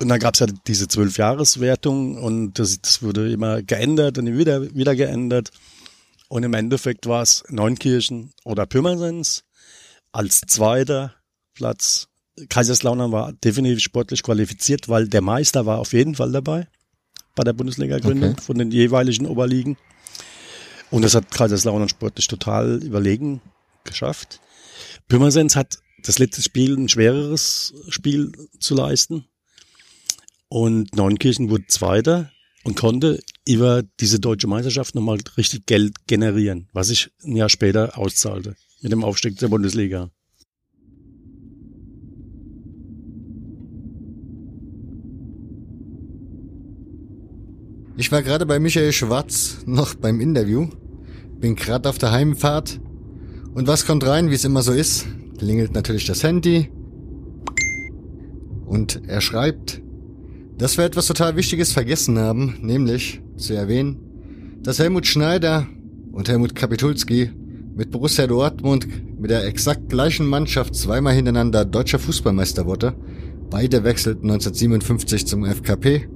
[0.00, 4.74] Und dann gab es ja diese Zwölfjahreswertung und das, das wurde immer geändert und wieder,
[4.74, 5.50] wieder geändert.
[6.32, 9.44] Und im Endeffekt war es Neunkirchen oder Pirmasens
[10.12, 11.14] als zweiter
[11.52, 12.08] Platz.
[12.48, 16.68] Kaiserslautern war definitiv sportlich qualifiziert, weil der Meister war auf jeden Fall dabei
[17.34, 18.40] bei der Bundesliga-Gründung okay.
[18.40, 19.76] von den jeweiligen Oberligen.
[20.90, 23.42] Und das hat Kaiserslautern sportlich total überlegen
[23.84, 24.40] geschafft.
[25.08, 29.26] Pirmasens hat das letzte Spiel ein schwereres Spiel zu leisten.
[30.48, 32.32] Und Neunkirchen wurde Zweiter
[32.64, 37.98] und konnte über diese deutsche Meisterschaft nochmal richtig Geld generieren, was sich ein Jahr später
[37.98, 40.10] auszahlte mit dem Aufstieg der Bundesliga.
[47.96, 50.68] Ich war gerade bei Michael Schwarz noch beim Interview
[51.42, 52.80] bin gerade auf der Heimfahrt.
[53.52, 55.06] Und was kommt rein, wie es immer so ist?
[55.38, 56.70] Klingelt natürlich das Handy.
[58.64, 59.81] Und er schreibt,
[60.62, 63.96] dass wir etwas total Wichtiges vergessen haben, nämlich zu erwähnen,
[64.62, 65.66] dass Helmut Schneider
[66.12, 67.32] und Helmut Kapitulski
[67.74, 68.86] mit Borussia Dortmund
[69.20, 72.94] mit der exakt gleichen Mannschaft zweimal hintereinander deutscher Fußballmeister wurde.
[73.50, 76.08] Beide wechselten 1957 zum FKP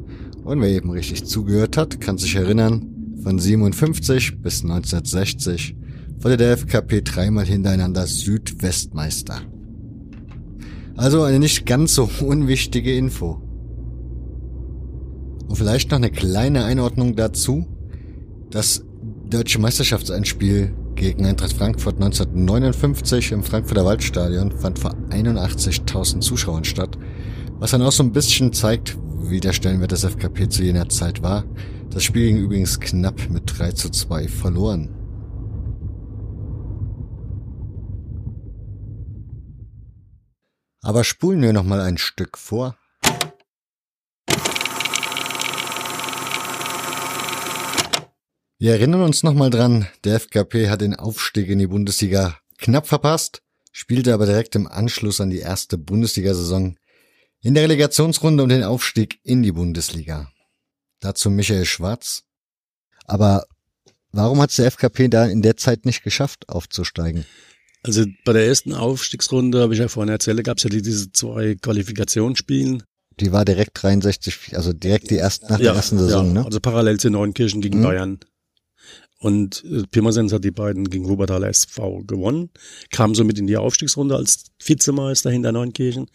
[0.44, 5.74] und wer eben richtig zugehört hat, kann sich erinnern, von 57 bis 1960
[6.20, 9.40] wurde der FKP dreimal hintereinander Südwestmeister.
[10.96, 13.42] Also eine nicht ganz so unwichtige Info.
[15.48, 17.66] Und vielleicht noch eine kleine Einordnung dazu.
[18.50, 18.84] Das
[19.28, 26.96] deutsche Meisterschaftseinspiel gegen Eintracht Frankfurt 1959 im Frankfurter Waldstadion fand vor 81.000 Zuschauern statt,
[27.58, 31.22] was dann auch so ein bisschen zeigt, wie der Stellenwert des FKP zu jener Zeit
[31.22, 31.44] war.
[31.90, 34.94] Das Spiel ging übrigens knapp mit 3 zu 2 verloren.
[40.82, 42.76] Aber spulen wir noch mal ein Stück vor.
[48.58, 52.86] Wir erinnern uns noch mal dran, der FKP hat den Aufstieg in die Bundesliga knapp
[52.86, 56.74] verpasst, spielte aber direkt im Anschluss an die erste Bundesliga-Saison
[57.42, 60.30] in der Relegationsrunde um den Aufstieg in die Bundesliga.
[61.00, 62.22] Dazu Michael Schwarz.
[63.04, 63.44] Aber
[64.12, 67.26] warum hat es der FKP da in der Zeit nicht geschafft, aufzusteigen?
[67.82, 71.56] Also bei der ersten Aufstiegsrunde, habe ich ja vorhin erzählt, gab es ja diese zwei
[71.56, 72.84] Qualifikationsspielen.
[73.20, 76.44] Die war direkt 63, also direkt die ersten nach ja, der ersten Saison, ja, ne?
[76.46, 77.82] Also parallel zu Neunkirchen gegen mhm.
[77.82, 78.20] Bayern.
[79.18, 82.50] Und äh, Pirmasens hat die beiden gegen Wuppertaler SV gewonnen,
[82.90, 86.06] kam somit in die Aufstiegsrunde als Vizemeister hinter Neunkirchen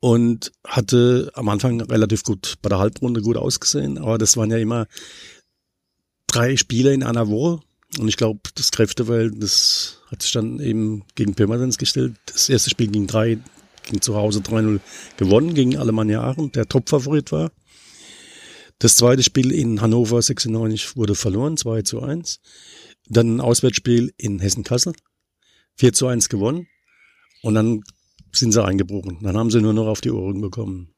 [0.00, 4.58] und hatte am Anfang relativ gut bei der Halbrunde gut ausgesehen, aber das waren ja
[4.58, 4.86] immer
[6.26, 7.60] drei Spiele in einer Woche
[7.98, 12.14] und ich glaube, das Kräfteverhältnis hat sich dann eben gegen Pirmasens gestellt.
[12.26, 13.38] Das erste Spiel ging drei,
[13.84, 14.80] ging zu Hause 3-0
[15.16, 17.50] gewonnen gegen Alemannia Aachen, der Topfavorit war.
[18.78, 22.40] Das zweite Spiel in Hannover 96 wurde verloren, 2 zu 1.
[23.08, 24.92] Dann ein Auswärtsspiel in Hessen-Kassel,
[25.76, 26.66] 4 zu 1 gewonnen.
[27.42, 27.82] Und dann
[28.32, 29.18] sind sie eingebrochen.
[29.22, 30.94] Dann haben sie nur noch auf die Ohren bekommen.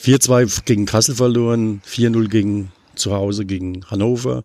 [0.00, 4.42] 4-2 gegen Kassel verloren, 4-0 gegen zu Hause gegen Hannover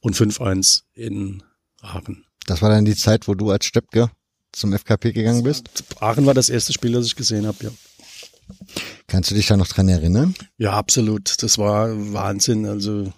[0.00, 1.42] und 5-1 in
[1.80, 2.26] Aachen.
[2.46, 4.10] Das war dann die Zeit, wo du als Steppke
[4.52, 5.84] zum FKP gegangen bist?
[6.00, 7.70] Aachen war das erste Spiel, das ich gesehen habe, ja.
[9.06, 10.34] Kannst du dich da noch dran erinnern?
[10.58, 11.42] Ja, absolut.
[11.42, 12.66] Das war Wahnsinn.
[12.66, 13.12] Also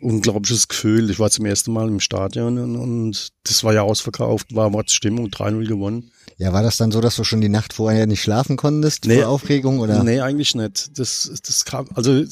[0.00, 1.10] unglaubliches Gefühl.
[1.10, 5.26] Ich war zum ersten Mal im Stadion und, und das war ja ausverkauft, war Mordsstimmung,
[5.28, 6.10] 3-0 gewonnen.
[6.38, 9.18] Ja, war das dann so, dass du schon die Nacht vorher nicht schlafen konntest Nee.
[9.20, 10.02] vor Aufregung oder?
[10.02, 10.98] Nee, eigentlich nicht.
[10.98, 12.24] Das, das kam, also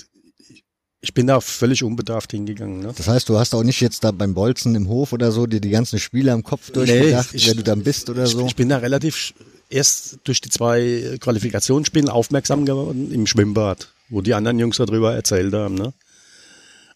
[1.03, 2.81] ich bin da völlig unbedarft hingegangen.
[2.81, 2.95] Ne?
[2.97, 5.61] Das heißt, du hast auch nicht jetzt da beim Bolzen im Hof oder so dir
[5.61, 8.47] die ganzen Spiele am Kopf durchgedacht, ich- wer du dann bist oder Ich, so?
[8.47, 9.35] ich bin da relativ
[9.73, 15.55] erst durch die zwei Qualifikationsspiele aufmerksam geworden im Schwimmbad, wo die anderen Jungs darüber erzählt
[15.55, 15.75] haben.
[15.75, 15.93] Ne?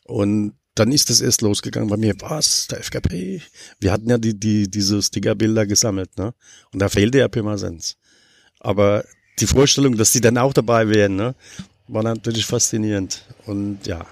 [0.05, 2.15] Und dann ist das erst losgegangen bei mir.
[2.21, 2.67] Was?
[2.69, 3.41] Der FKP?
[3.81, 6.35] Wir hatten ja die, die, diese Stickerbilder gesammelt, ne?
[6.73, 7.97] Und da fehlte ja Pirmasens.
[8.61, 9.05] Aber
[9.39, 11.35] die Vorstellung, dass die dann auch dabei wären, ne?
[11.89, 13.23] War natürlich faszinierend.
[13.47, 14.05] Und ja,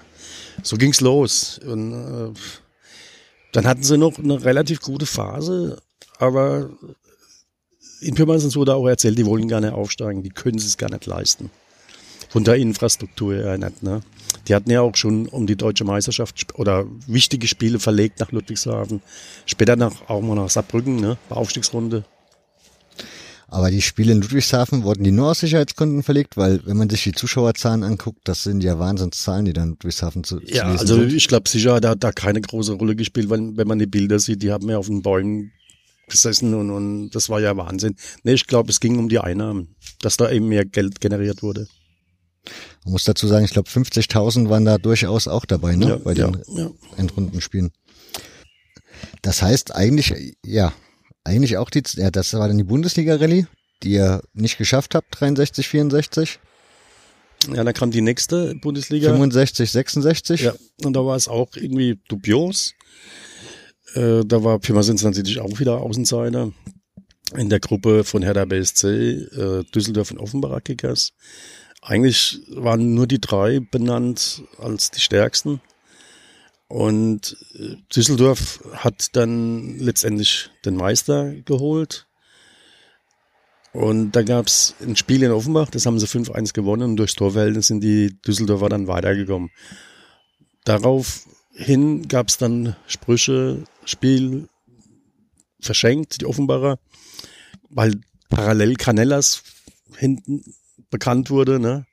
[0.63, 1.59] so ging's los.
[1.59, 2.33] Und äh,
[3.51, 5.77] dann hatten sie noch eine relativ gute Phase,
[6.17, 6.71] aber
[8.05, 11.05] in Pirmasens wurde auch erzählt, die wollen gar nicht aufsteigen, die können es gar nicht
[11.05, 11.49] leisten.
[12.29, 14.01] Von der Infrastruktur her nicht, ne?
[14.47, 19.01] Die hatten ja auch schon um die deutsche Meisterschaft oder wichtige Spiele verlegt nach Ludwigshafen.
[19.45, 21.17] Später nach, auch mal nach Saarbrücken, ne?
[21.29, 22.03] Bei Aufstiegsrunde.
[23.47, 27.03] Aber die Spiele in Ludwigshafen wurden die nur aus Sicherheitsgründen verlegt, weil wenn man sich
[27.03, 31.13] die Zuschauerzahlen anguckt, das sind ja Wahnsinnszahlen, die dann in Ludwigshafen zu, Ja, also sind.
[31.13, 34.19] ich glaube sicher, da hat da keine große Rolle gespielt, weil wenn man die Bilder
[34.19, 35.51] sieht, die haben ja auf den Bäumen
[36.07, 37.95] gesessen und, und das war ja Wahnsinn.
[38.23, 41.67] Nee, ich glaube, es ging um die Einnahmen, dass da eben mehr Geld generiert wurde.
[42.83, 45.89] Man muss dazu sagen, ich glaube 50.000 waren da durchaus auch dabei, ne?
[45.89, 46.71] Ja, bei den ja, ja.
[46.97, 47.71] Endrundenspielen.
[49.21, 50.73] Das heißt eigentlich, ja,
[51.23, 53.47] eigentlich auch die, ja, das war dann die Bundesliga-Rallye,
[53.83, 56.39] die ihr nicht geschafft habt, 63, 64,
[57.53, 59.09] Ja, dann kam die nächste Bundesliga.
[59.09, 60.41] 65, 66.
[60.41, 62.73] Ja, und da war es auch irgendwie dubios.
[63.95, 66.51] Äh, da war Pirmasens natürlich auch wieder Außenseiter.
[67.35, 71.13] In der Gruppe von Hertha BSC, äh, Düsseldorf und Offenbacher Kickers.
[71.81, 75.61] Eigentlich waren nur die drei benannt als die stärksten.
[76.67, 82.07] Und äh, Düsseldorf hat dann letztendlich den Meister geholt.
[83.71, 87.67] Und da gab's ein Spiel in Offenbach, das haben sie 5-1 gewonnen und durchs Torverhältnis
[87.67, 89.49] sind die Düsseldorfer dann weitergekommen.
[91.57, 94.47] Daraufhin gab's dann Sprüche, Spiel
[95.59, 96.77] verschenkt, die Offenbarer,
[97.69, 97.95] weil
[98.29, 99.41] parallel Canellas
[99.97, 100.43] hinten
[100.89, 101.85] bekannt wurde, ne?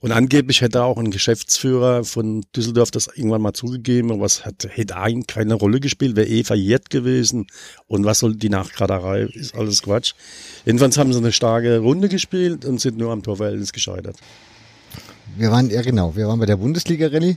[0.00, 4.66] Und angeblich hätte auch ein Geschäftsführer von Düsseldorf das irgendwann mal zugegeben, aber es hat,
[4.68, 7.46] hätte eigentlich keine Rolle gespielt, wäre eh verjährt gewesen.
[7.86, 9.22] Und was soll die Nachgraderei?
[9.22, 10.12] Ist alles Quatsch.
[10.66, 14.16] Jedenfalls haben sie eine starke Runde gespielt und sind nur am Torverhältnis gescheitert.
[15.38, 17.36] Wir waren, ja genau, wir waren bei der Bundesliga-Rallye.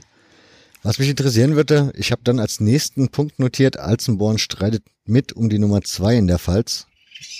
[0.82, 5.48] Was mich interessieren würde, ich habe dann als nächsten Punkt notiert, Alzenborn streitet mit um
[5.48, 6.86] die Nummer zwei in der Pfalz,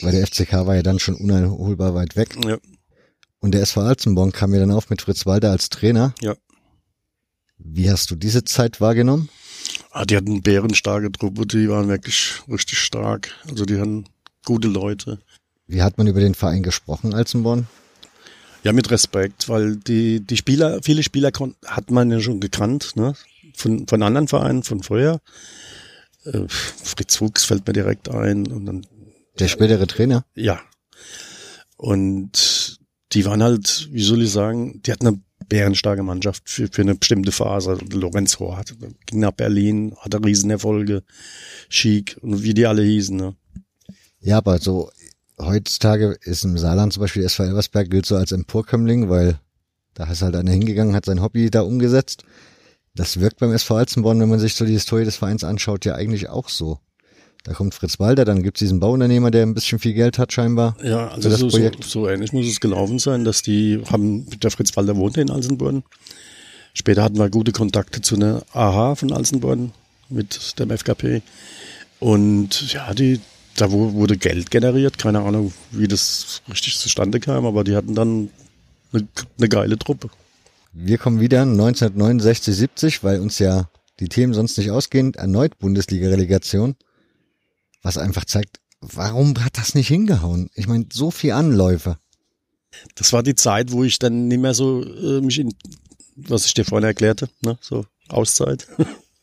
[0.02, 2.36] weil der FCK war ja dann schon uneinholbar weit weg.
[2.44, 2.58] Ja,
[3.40, 6.14] Und der SV Alzenborn kam ja dann auf mit Fritz Walter als Trainer.
[6.20, 6.34] ja.
[7.60, 9.28] Wie hast du diese Zeit wahrgenommen?
[9.90, 13.34] Ah, die hatten bärenstarke Truppe, die waren wirklich richtig stark.
[13.50, 14.04] Also die hatten
[14.44, 15.18] gute Leute.
[15.66, 17.66] Wie hat man über den Verein gesprochen, Alzenborn?
[18.62, 21.32] Ja, mit Respekt, weil die, die Spieler, viele Spieler
[21.66, 23.14] hat man ja schon gekannt, ne?
[23.58, 25.20] Von, von anderen Vereinen, von vorher.
[26.24, 28.86] Äh, Fritz Fuchs fällt mir direkt ein und dann,
[29.38, 30.24] Der spätere Trainer?
[30.34, 30.60] ja.
[31.76, 32.78] Und
[33.12, 36.94] die waren halt, wie soll ich sagen, die hatten eine bärenstarke Mannschaft für, für eine
[36.94, 37.78] bestimmte Phase.
[37.92, 38.74] Lorenz Hort
[39.06, 41.04] ging nach Berlin, hatte Riesenerfolge,
[41.70, 43.36] Chic und wie die alle hießen, ne?
[44.20, 44.90] Ja, aber so
[45.38, 49.38] heutzutage ist im Saarland zum Beispiel SV Elversberg gilt so als Emporkömmling, weil
[49.94, 52.24] da ist halt einer hingegangen, hat sein Hobby da umgesetzt.
[52.98, 55.94] Das wirkt beim SV Alzenborn, wenn man sich so die Historie des Vereins anschaut, ja
[55.94, 56.78] eigentlich auch so.
[57.44, 60.76] Da kommt Fritz Walter, dann gibt's diesen Bauunternehmer, der ein bisschen viel Geld hat scheinbar.
[60.82, 61.84] Ja, also das so, so, Projekt.
[61.84, 65.84] so ähnlich muss es gelaufen sein, dass die haben, der Fritz Walter wohnte in Alsenborn.
[66.74, 69.72] Später hatten wir gute Kontakte zu einer AHA von Alsenborn
[70.08, 71.22] mit dem FKP.
[72.00, 73.20] Und ja, die,
[73.56, 74.98] da wu- wurde Geld generiert.
[74.98, 78.30] Keine Ahnung, wie das richtig zustande kam, aber die hatten dann
[78.92, 79.06] eine,
[79.38, 80.10] eine geile Truppe.
[80.80, 83.68] Wir kommen wieder 1969, 70, weil uns ja
[83.98, 86.76] die Themen sonst nicht ausgehen, erneut Bundesliga-Relegation.
[87.82, 90.50] Was einfach zeigt, warum hat das nicht hingehauen?
[90.54, 91.98] Ich meine, so viel Anläufe.
[92.94, 95.52] Das war die Zeit, wo ich dann nicht mehr so äh, mich in,
[96.14, 98.68] was ich dir vorhin erklärte, ne, so Auszeit.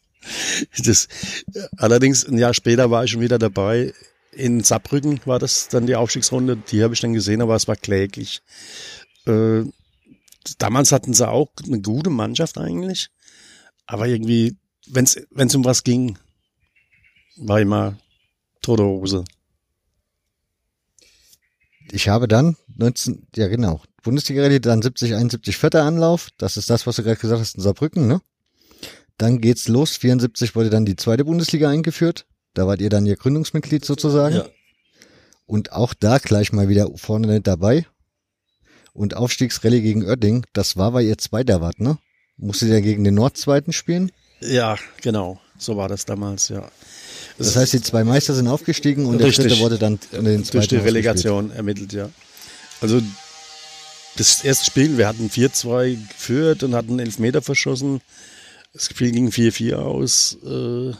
[0.84, 1.08] das,
[1.78, 3.94] allerdings ein Jahr später war ich schon wieder dabei.
[4.34, 6.58] In Saarbrücken war das dann die Aufstiegsrunde.
[6.70, 8.42] Die habe ich dann gesehen, aber es war kläglich.
[9.26, 9.64] Äh,
[10.62, 13.10] damals hatten sie auch eine gute Mannschaft eigentlich,
[13.86, 16.18] aber irgendwie, wenn es um was ging,
[17.38, 17.98] war immer
[18.62, 19.24] tote Hose.
[21.92, 26.30] Ich habe dann 19, ja genau, Bundesliga-Rallye, dann 70, 71 vierter Anlauf.
[26.38, 28.22] Das ist das, was du gerade gesagt hast in Saarbrücken, ne?
[29.18, 29.96] Dann geht's los.
[29.98, 32.26] 74 wurde dann die zweite Bundesliga eingeführt.
[32.54, 34.36] Da wart ihr dann ihr Gründungsmitglied sozusagen.
[34.36, 34.50] Ja.
[35.46, 37.86] Und auch da gleich mal wieder vorne dabei.
[38.96, 41.98] Und Aufstiegsrallye gegen Oerding, das war, weil ihr Zweiter wart, ne?
[42.38, 44.10] Musstet ihr gegen den Nordzweiten spielen?
[44.40, 45.40] Ja, genau.
[45.58, 46.72] So war das damals, ja.
[47.38, 49.36] Das heißt, die zwei Meister sind aufgestiegen und Richtig.
[49.36, 52.10] der dritte wurde dann in den Durch die Relegation ermittelt, ja.
[52.80, 53.02] Also
[54.16, 58.00] das erste Spiel, wir hatten 4-2 geführt und hatten elf Meter verschossen.
[58.72, 60.38] Das Spiel ging 4-4 aus.
[60.42, 60.94] Äh,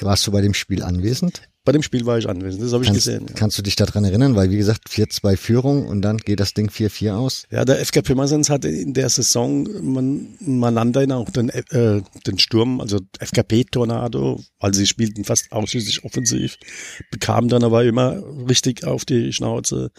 [0.00, 1.42] Warst du bei dem Spiel anwesend?
[1.68, 3.26] Bei dem Spiel war ich anwesend, das habe ich gesehen.
[3.28, 3.34] Ja.
[3.34, 4.34] Kannst du dich daran erinnern?
[4.34, 7.42] Weil, wie gesagt, 4-2 Führung und dann geht das Ding 4-4 aus.
[7.50, 12.00] Ja, der FK Pirmasens hatte in der Saison, man, man nannte ihn auch den, äh,
[12.26, 16.56] den Sturm, also FKP-Tornado, weil sie spielten fast ausschließlich offensiv,
[17.10, 19.90] bekamen dann aber immer richtig auf die Schnauze.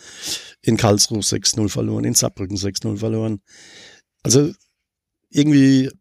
[0.64, 3.42] In Karlsruhe 6-0 verloren, in Saarbrücken 6-0 verloren.
[4.24, 4.52] Also
[5.30, 5.92] irgendwie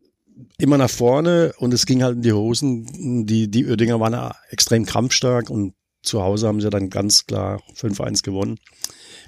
[0.59, 3.27] immer nach vorne und es ging halt in die Hosen.
[3.27, 8.23] Die, die Oerdinger waren extrem kampfstark und zu Hause haben sie dann ganz klar 5-1
[8.23, 8.59] gewonnen.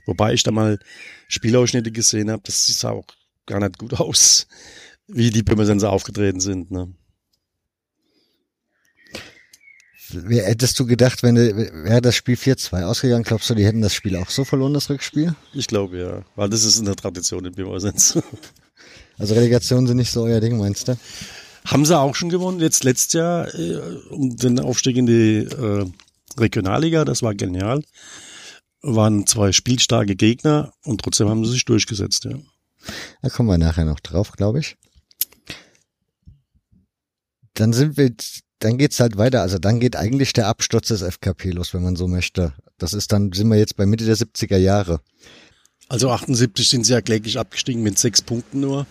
[0.06, 0.78] Wobei ich da mal
[1.28, 3.06] Spielausschnitte gesehen habe, das sah auch
[3.46, 4.46] gar nicht gut aus,
[5.06, 6.70] wie die Pirmasens aufgetreten sind.
[6.70, 6.94] Ne?
[10.12, 13.94] Wer hättest du gedacht, wenn wäre das Spiel 4-2 ausgegangen, glaubst du, die hätten das
[13.94, 15.36] Spiel auch so verloren, das Rückspiel?
[15.52, 18.18] Ich glaube ja, weil das ist eine Tradition in Pirmasens.
[19.20, 20.96] Also Relegation sind nicht so euer Ding, meinst du?
[21.66, 23.76] Haben sie auch schon gewonnen, jetzt letztes Jahr äh,
[24.08, 25.84] um den Aufstieg in die äh,
[26.38, 27.84] Regionalliga, das war genial.
[28.80, 32.38] Waren zwei spielstarke Gegner und trotzdem haben sie sich durchgesetzt, ja.
[33.20, 34.78] Da kommen wir nachher noch drauf, glaube ich.
[37.52, 38.14] Dann sind wir,
[38.60, 39.42] dann geht's halt weiter.
[39.42, 42.54] Also dann geht eigentlich der Absturz des FKP los, wenn man so möchte.
[42.78, 45.02] Das ist dann, sind wir jetzt bei Mitte der 70er Jahre.
[45.90, 48.86] Also 78 sind sie ja kläglich abgestiegen mit sechs Punkten nur.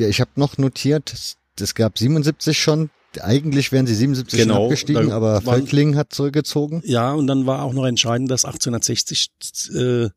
[0.00, 1.14] Ja, ich habe noch notiert,
[1.60, 2.90] es gab 77 schon.
[3.20, 6.80] Eigentlich wären sie 77 genau, abgestiegen, aber Feldling hat zurückgezogen.
[6.84, 9.30] Ja, und dann war auch noch entscheidend, dass 1860
[9.74, 10.08] äh,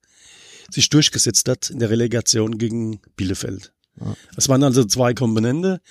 [0.72, 3.74] sich durchgesetzt hat in der Relegation gegen Bielefeld.
[4.00, 4.16] Ja.
[4.36, 5.82] Das waren also zwei Komponente.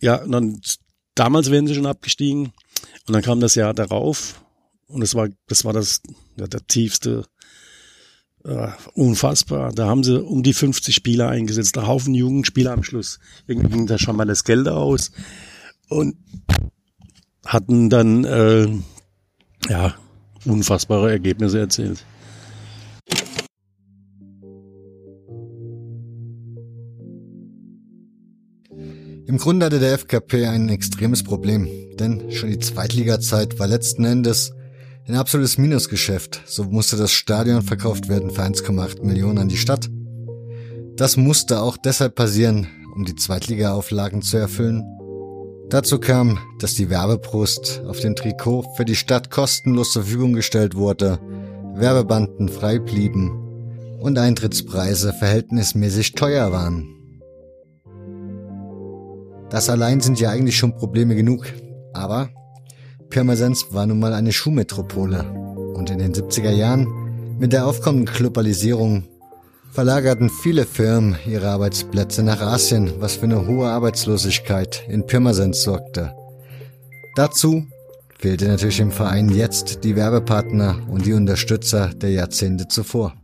[0.00, 0.60] Ja, und dann
[1.14, 2.52] damals wären sie schon abgestiegen
[3.06, 4.42] und dann kam das Jahr darauf
[4.86, 6.00] und das war das war das
[6.36, 7.24] ja, der tiefste
[8.48, 9.72] Uh, unfassbar.
[9.72, 13.18] Da haben sie um die 50 Spieler eingesetzt, der Haufen Jugendspieler am Schluss.
[13.48, 15.10] Irgendwie ging da schon mal das Geld aus
[15.88, 16.16] und
[17.44, 18.68] hatten dann äh,
[19.68, 19.96] ja
[20.44, 22.04] unfassbare Ergebnisse erzielt.
[29.26, 31.68] Im Grunde hatte der FKP ein extremes Problem,
[31.98, 34.52] denn schon die Zweitligazeit war letzten Endes
[35.08, 39.88] ein absolutes Minusgeschäft, so musste das Stadion verkauft werden für 1,8 Millionen an die Stadt.
[40.96, 44.84] Das musste auch deshalb passieren, um die Zweitliga-Auflagen zu erfüllen.
[45.68, 50.74] Dazu kam, dass die Werbebrust auf dem Trikot für die Stadt kostenlos zur Verfügung gestellt
[50.74, 51.20] wurde,
[51.74, 53.30] Werbebanden frei blieben
[54.00, 56.92] und Eintrittspreise verhältnismäßig teuer waren.
[59.50, 61.46] Das allein sind ja eigentlich schon Probleme genug,
[61.92, 62.30] aber
[63.16, 65.22] Pirmasens war nun mal eine Schuhmetropole
[65.74, 66.86] und in den 70er Jahren
[67.38, 69.04] mit der aufkommenden Globalisierung
[69.70, 76.14] verlagerten viele Firmen ihre Arbeitsplätze nach Asien, was für eine hohe Arbeitslosigkeit in Pirmasens sorgte.
[77.14, 77.66] Dazu
[78.18, 83.14] fehlte natürlich im Verein jetzt die Werbepartner und die Unterstützer der Jahrzehnte zuvor.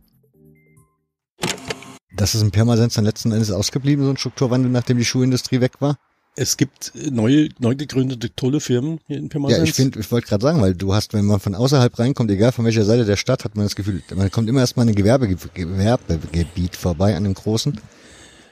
[2.17, 5.73] Das ist in Pirmasens dann letzten Endes ausgeblieben, so ein Strukturwandel, nachdem die Schuhindustrie weg
[5.81, 5.99] war?
[6.35, 9.57] Es gibt neue, neu gegründete tolle Firmen hier in Pirmasens.
[9.57, 12.31] Ja, ich finde, ich wollte gerade sagen, weil du hast, wenn man von außerhalb reinkommt,
[12.31, 14.89] egal von welcher Seite der Stadt, hat man das Gefühl, man kommt immer erstmal an
[14.89, 17.79] ein Gewerbe, Gewerbegebiet vorbei, an einem großen,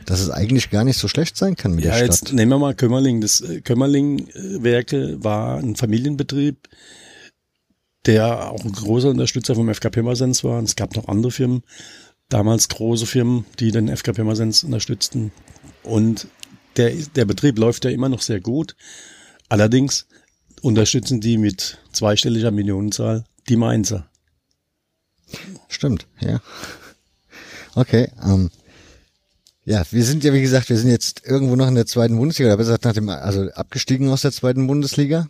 [0.06, 2.10] dass es eigentlich gar nicht so schlecht sein kann mit ja, der Stadt.
[2.10, 3.22] Jetzt nehmen wir mal Kömmerling.
[3.22, 6.70] Das äh, Kömmerling-Werke war ein Familienbetrieb,
[8.06, 10.60] der auch ein großer Unterstützer vom FK Pirmasens war.
[10.60, 11.64] Und es gab noch andere Firmen,
[12.30, 15.32] damals große Firmen, die den FK Pirmasens unterstützten.
[15.84, 16.28] Und
[16.78, 18.76] der, der Betrieb läuft ja immer noch sehr gut.
[19.50, 20.08] Allerdings
[20.62, 24.10] unterstützen die mit zweistelliger Millionenzahl die Mainzer.
[25.68, 26.42] Stimmt, ja.
[27.76, 28.52] Okay, ähm,
[29.64, 32.50] ja, wir sind ja, wie gesagt, wir sind jetzt irgendwo noch in der zweiten Bundesliga,
[32.50, 35.30] oder besser gesagt, nach dem, also abgestiegen aus der zweiten Bundesliga.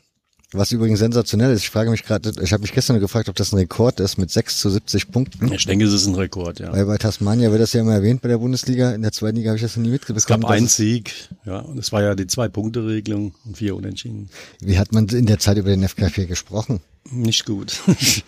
[0.53, 3.53] Was übrigens sensationell ist, ich frage mich gerade, ich habe mich gestern gefragt, ob das
[3.53, 5.51] ein Rekord ist mit 6 zu 70 Punkten.
[5.53, 6.73] Ich denke, es ist ein Rekord, ja.
[6.73, 8.91] Weil bei Tasmania wird das ja immer erwähnt bei der Bundesliga.
[8.91, 10.17] In der zweiten Liga habe ich das noch nie mitbekommen.
[10.17, 11.13] Es gab einen Sieg,
[11.45, 14.29] ja, und es war ja die Zwei-Punkte-Regelung und vier Unentschieden.
[14.59, 16.81] Wie hat man in der Zeit über den FK4 gesprochen?
[17.09, 17.79] Nicht gut.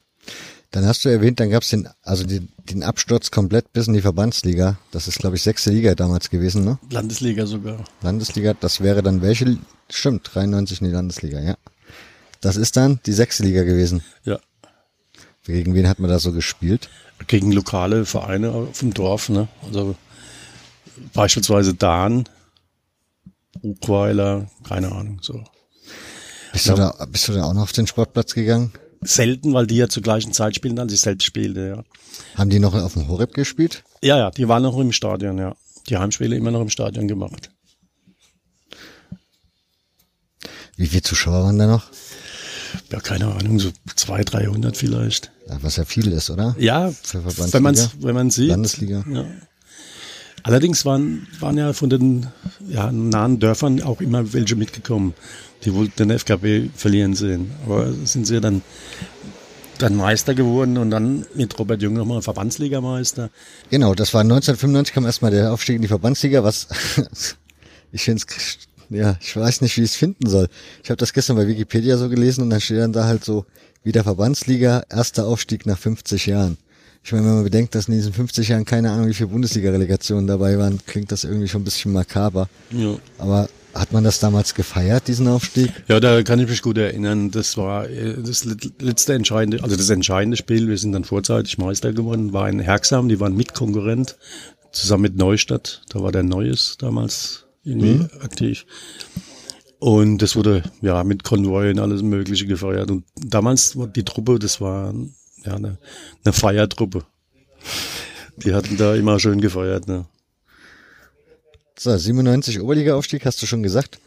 [0.71, 4.01] Dann hast du erwähnt, dann gab's den, also den, den Absturz komplett bis in die
[4.01, 4.79] Verbandsliga.
[4.89, 6.79] Das ist, glaube ich, sechste Liga damals gewesen, ne?
[6.89, 7.83] Landesliga sogar.
[8.01, 9.59] Landesliga, das wäre dann welche?
[9.91, 11.57] Stimmt, 93 in die Landesliga, ja.
[12.43, 14.03] Das ist dann die sechste Liga gewesen.
[14.25, 14.37] Ja.
[15.45, 16.89] Gegen wen hat man da so gespielt?
[17.27, 19.47] Gegen lokale Vereine vom Dorf, ne?
[19.65, 19.95] Also
[21.13, 22.25] beispielsweise Dahn,
[23.61, 25.41] Buchweiler, keine Ahnung, so.
[26.51, 28.73] Bist, du da, bist du da auch noch auf den Sportplatz gegangen?
[29.01, 31.83] Selten, weil die ja zur gleichen Zeit spielen, als ich selbst spielte, ja.
[32.35, 33.85] Haben die noch auf dem Horeb gespielt?
[34.01, 35.55] Ja, ja, die waren noch im Stadion, ja.
[35.87, 37.51] Die Heimspiele immer noch im Stadion gemacht.
[40.75, 41.89] Wie viele Zuschauer waren da noch?
[42.91, 45.31] Ja, keine Ahnung, so 200, 300 vielleicht.
[45.47, 46.55] Ja, was ja viel ist, oder?
[46.57, 47.53] Ja, Für Verbandsliga?
[47.53, 48.49] wenn man wenn man sieht.
[48.49, 49.03] Landesliga.
[49.11, 49.25] Ja.
[50.43, 52.27] Allerdings waren, waren ja von den
[52.67, 55.13] ja, nahen Dörfern auch immer welche mitgekommen.
[55.63, 57.51] Die wollten den FKB verlieren sehen.
[57.65, 58.61] Aber sind sie dann,
[59.77, 63.29] dann Meister geworden und dann mit Robert Jung nochmal Verbandsligameister.
[63.69, 66.67] Genau, das war 1995 kam erstmal der Aufstieg in die Verbandsliga, was
[67.93, 68.25] ich finde
[68.93, 70.47] ja, ich weiß nicht, wie ich es finden soll.
[70.83, 73.45] Ich habe das gestern bei Wikipedia so gelesen und da steht dann da halt so
[73.83, 76.57] wieder Verbandsliga, erster Aufstieg nach 50 Jahren.
[77.03, 80.25] Ich meine, wenn man bedenkt, dass in diesen 50 Jahren keine Ahnung, wie viele Bundesliga-Relegationen
[80.25, 82.47] dabei waren, klingt das irgendwie schon ein bisschen makaber.
[82.71, 82.95] Ja.
[83.17, 85.71] Aber hat man das damals gefeiert, diesen Aufstieg?
[85.87, 87.31] Ja, da kann ich mich gut erinnern.
[87.31, 88.45] Das war äh, das
[88.79, 90.69] letzte entscheidende, also das entscheidende Spiel.
[90.69, 94.15] Wir sind dann vorzeitig Meister geworden, war in Herxham, die waren Mitkonkurrent,
[94.71, 95.81] zusammen mit Neustadt.
[95.89, 98.09] Da war der Neues damals irgendwie Mhm.
[98.21, 98.65] aktiv.
[99.79, 102.89] Und das wurde ja mit Konvoi und alles Mögliche gefeiert.
[102.89, 104.93] Und damals war die Truppe, das war
[105.43, 105.77] ja eine,
[106.23, 107.03] eine Feiertruppe.
[108.37, 109.87] Die hatten da immer schön gefeiert.
[109.87, 110.05] Ne?
[111.77, 113.99] So, 97 Oberliga-Aufstieg, hast du schon gesagt.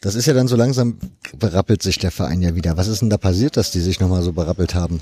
[0.00, 0.98] Das ist ja dann so langsam,
[1.38, 2.76] berappelt sich der Verein ja wieder.
[2.76, 5.00] Was ist denn da passiert, dass die sich nochmal so berappelt haben?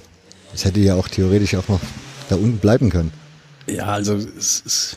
[0.52, 1.80] Das hätte ja auch theoretisch auch noch
[2.28, 3.12] da unten bleiben können.
[3.66, 4.96] Ja, also es, es,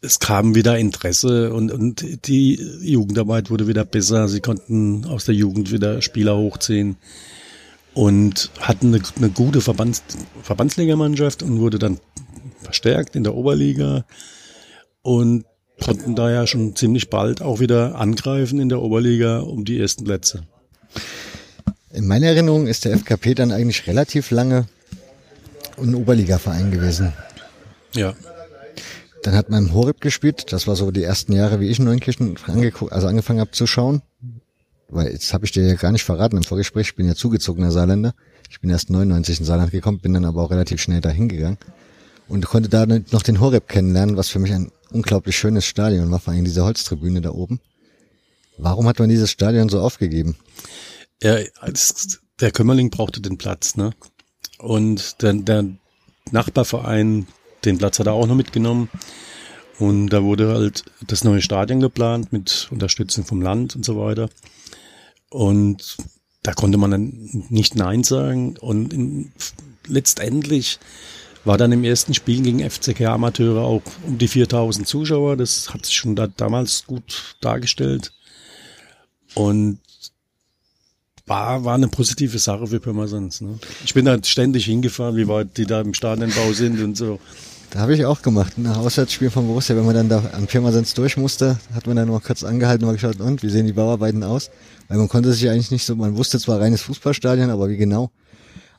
[0.00, 4.28] es kam wieder Interesse und, und die Jugendarbeit wurde wieder besser.
[4.28, 6.96] Sie konnten aus der Jugend wieder Spieler hochziehen
[7.94, 10.02] und hatten eine, eine gute Verbands,
[10.42, 11.98] Verbandsligamannschaft und wurde dann
[12.62, 14.04] verstärkt in der Oberliga
[15.02, 15.44] und
[15.82, 20.04] konnten da ja schon ziemlich bald auch wieder angreifen in der Oberliga um die ersten
[20.04, 20.44] Plätze.
[21.92, 24.68] In meiner Erinnerung ist der FKP dann eigentlich relativ lange
[25.80, 27.12] ein Oberliga-Verein gewesen.
[27.94, 28.14] Ja.
[29.22, 30.52] Dann hat man im Horeb gespielt.
[30.52, 32.36] Das war so die ersten Jahre, wie ich in Neunkirchen
[32.90, 34.02] also angefangen habe zu schauen.
[34.88, 37.70] Weil jetzt habe ich dir ja gar nicht verraten im Vorgespräch, ich bin ja zugezogener
[37.70, 38.14] Saarländer.
[38.48, 41.58] Ich bin erst 99 in Saarland gekommen, bin dann aber auch relativ schnell dahin gegangen
[42.28, 46.20] und konnte da noch den Horeb kennenlernen, was für mich ein unglaublich schönes Stadion war,
[46.20, 47.60] vor allem diese Holztribüne da oben.
[48.56, 50.36] Warum hat man dieses Stadion so aufgegeben?
[51.22, 53.92] Ja, das, der Kümmerling brauchte den Platz, ne?
[54.58, 55.64] Und der, der
[56.30, 57.26] Nachbarverein,
[57.64, 58.88] den Platz hat er auch noch mitgenommen.
[59.78, 64.28] Und da wurde halt das neue Stadion geplant mit Unterstützung vom Land und so weiter.
[65.30, 65.96] Und
[66.42, 68.56] da konnte man dann nicht Nein sagen.
[68.56, 69.32] Und in,
[69.86, 70.80] letztendlich
[71.44, 75.36] war dann im ersten Spiel gegen FCK Amateure auch um die 4000 Zuschauer.
[75.36, 78.12] Das hat sich schon da, damals gut dargestellt.
[79.34, 79.78] Und
[81.26, 83.40] war, war eine positive Sache für Pirmasens.
[83.42, 83.58] Ne?
[83.84, 87.20] Ich bin da ständig hingefahren, wie weit die da im Stadionbau sind und so.
[87.70, 90.94] Da habe ich auch gemacht, ein Auswärtsspiel von Borussia, wenn man dann da an Pirmasens
[90.94, 93.74] durch musste, hat man dann noch kurz angehalten und mal geschaut, und wie sehen die
[93.74, 94.50] Bauarbeiten aus?
[94.88, 98.10] Weil man konnte sich eigentlich nicht so, man wusste zwar reines Fußballstadion, aber wie genau?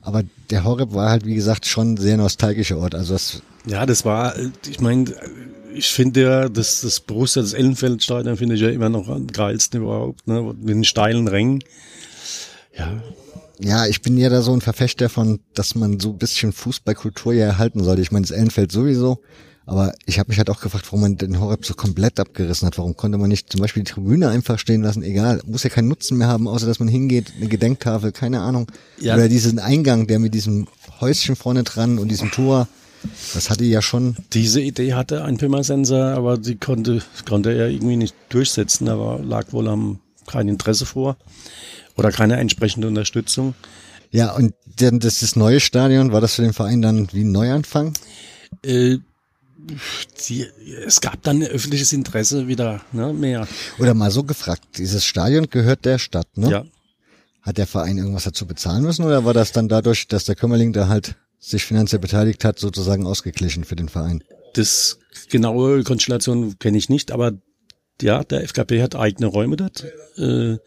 [0.02, 2.94] Aber der Horeb war halt, wie gesagt, schon ein sehr nostalgischer Ort.
[2.96, 4.34] Also das Ja, das war,
[4.68, 5.14] ich meine,
[5.72, 9.82] ich finde ja, das, das Borussia, das Ellenfeldstadion finde ich ja immer noch am geilsten
[9.82, 10.54] überhaupt, ne?
[10.58, 11.62] mit den steilen Rängen.
[12.76, 13.00] Ja,
[13.62, 17.32] ja, ich bin ja da so ein Verfechter von, dass man so ein bisschen Fußballkultur
[17.32, 18.02] ja erhalten sollte.
[18.02, 19.20] Ich meine, das Ellenfeld sowieso,
[19.66, 22.78] aber ich habe mich halt auch gefragt, warum man den Horeb so komplett abgerissen hat.
[22.78, 25.02] Warum konnte man nicht zum Beispiel die Tribüne einfach stehen lassen?
[25.02, 28.66] Egal, muss ja keinen Nutzen mehr haben, außer dass man hingeht, eine Gedenktafel, keine Ahnung.
[28.98, 29.14] Ja.
[29.14, 30.66] Oder diesen Eingang, der mit diesem
[31.00, 32.66] Häuschen vorne dran und diesem Tor,
[33.34, 37.96] das hatte ja schon, diese Idee hatte ein Pirmasensor, aber die konnte, konnte er irgendwie
[37.96, 41.16] nicht durchsetzen, aber lag wohl am kein Interesse vor
[41.96, 43.54] oder keine entsprechende Unterstützung.
[44.10, 47.32] ja, und dann das, das neue Stadion, war das für den Verein dann wie ein
[47.32, 47.92] Neuanfang?
[48.64, 48.98] Äh,
[50.28, 50.46] die,
[50.86, 53.46] es gab dann öffentliches Interesse wieder ne, mehr.
[53.78, 56.50] Oder mal so gefragt, dieses Stadion gehört der Stadt, ne?
[56.50, 56.64] Ja,
[57.42, 60.72] Hat der Verein irgendwas dazu bezahlen müssen oder war das dann dadurch, dass der Kümmerling
[60.72, 64.24] da halt sich finanziell beteiligt hat, sozusagen ausgeglichen für den Verein?
[64.54, 64.98] das
[65.28, 67.32] genaue Konstellation kenne ich nicht, aber
[68.02, 69.84] ja, der FKP hat eigene Räume dort.
[70.16, 70.58] Äh,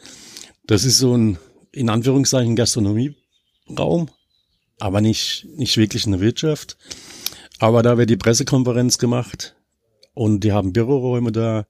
[0.65, 1.37] das ist so ein,
[1.71, 4.09] in Anführungszeichen, Gastronomieraum.
[4.79, 6.77] aber nicht, nicht wirklich eine Wirtschaft.
[7.59, 9.55] Aber da wird die Pressekonferenz gemacht
[10.13, 11.65] und die haben Büroräume da,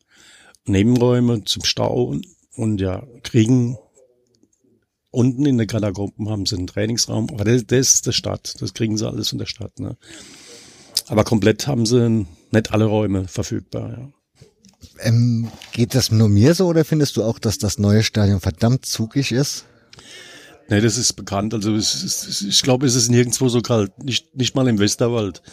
[0.66, 3.78] Nebenräume zum Stau und, und ja, kriegen
[5.12, 8.74] unten in der Katakomben haben sie einen Trainingsraum, aber das, das ist der Stadt, das
[8.74, 9.80] kriegen sie alles in der Stadt.
[9.80, 9.98] Ne?
[11.08, 13.90] Aber komplett haben sie nicht alle Räume verfügbar.
[13.92, 14.12] Ja.
[15.00, 18.86] Ähm, geht das nur mir so oder findest du auch, dass das neue Stadion verdammt
[18.86, 19.66] zugig ist?
[20.70, 21.54] Nee, das ist bekannt.
[21.54, 23.92] Also es ist, ich glaube, es ist nirgendwo so kalt.
[24.04, 25.42] Nicht, nicht mal im Westerwald.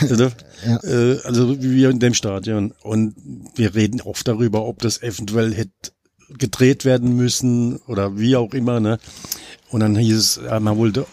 [0.00, 0.32] Also,
[0.66, 0.82] ja.
[0.82, 2.74] äh, also wie wir in dem Stadion.
[2.82, 3.14] Und
[3.54, 5.92] wir reden oft darüber, ob das eventuell hätte
[6.38, 8.80] gedreht werden müssen oder wie auch immer.
[8.80, 8.98] Ne?
[9.70, 11.06] Und dann hieß es, man wollte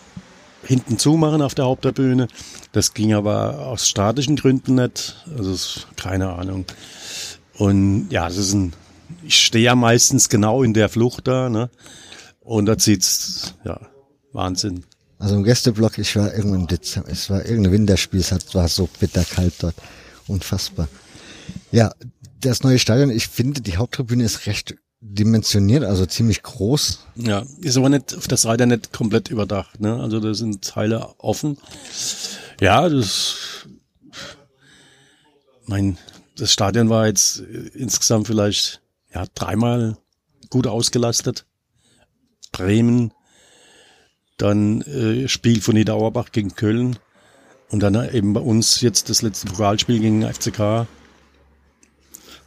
[0.64, 2.28] hinten zumachen auf der Haupttribüne.
[2.72, 5.24] Das ging aber aus statischen Gründen nicht.
[5.38, 6.66] Also keine Ahnung.
[7.58, 8.74] Und ja, das ist ein,
[9.24, 11.70] ich stehe ja meistens genau in der Flucht da, ne?
[12.41, 13.80] Und da zieht's, ja,
[14.32, 14.86] Wahnsinn.
[15.20, 18.88] Also im Gästeblock, ich war irgendwann im Dezember, es war irgendein Winterspiel, es war so
[18.99, 19.76] bitterkalt dort.
[20.28, 20.88] Unfassbar.
[21.72, 21.93] Ja,
[22.41, 26.99] das neue Stadion, ich finde, die Haupttribüne ist recht dimensioniert, also ziemlich groß.
[27.16, 29.99] Ja, ist aber nicht auf das Reiter nicht komplett überdacht, ne?
[29.99, 31.58] Also da sind Teile offen.
[32.60, 33.36] Ja, das
[35.66, 35.97] mein
[36.38, 37.40] das Stadion war jetzt
[37.74, 38.82] insgesamt vielleicht
[39.14, 39.98] ja dreimal
[40.50, 41.46] gut ausgelastet.
[42.52, 43.12] Bremen,
[44.38, 46.98] dann äh, Spiel von Niederauerbach gegen Köln
[47.70, 50.88] und dann eben bei uns jetzt das letzte Pokalspiel gegen FCK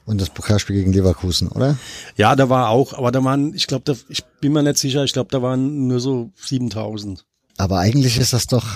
[0.06, 1.76] und das Pokalspiel gegen Leverkusen, oder?
[2.16, 5.12] Ja, da war auch, aber da waren, ich glaube, ich bin mir nicht sicher, ich
[5.12, 7.24] glaube, da waren nur so 7000.
[7.58, 8.66] Aber eigentlich ist das doch,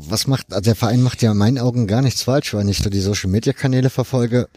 [0.00, 2.82] was macht, also der Verein macht ja in meinen Augen gar nichts falsch, weil ich
[2.82, 4.48] da die Social Media Kanäle verfolge.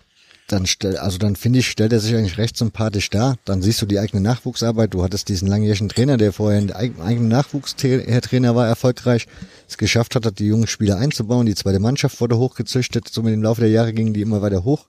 [0.47, 3.37] Dann stell, also dann finde ich, stellt er sich eigentlich recht sympathisch dar.
[3.45, 4.93] Dann siehst du die eigene Nachwuchsarbeit.
[4.93, 9.27] Du hattest diesen langjährigen Trainer, der vorher ein eigener Nachwuchstrainer war, erfolgreich
[9.67, 11.45] es geschafft hat, die jungen Spieler einzubauen.
[11.45, 13.07] Die zweite Mannschaft wurde hochgezüchtet.
[13.09, 14.87] So mit dem Laufe der Jahre gingen die immer weiter hoch.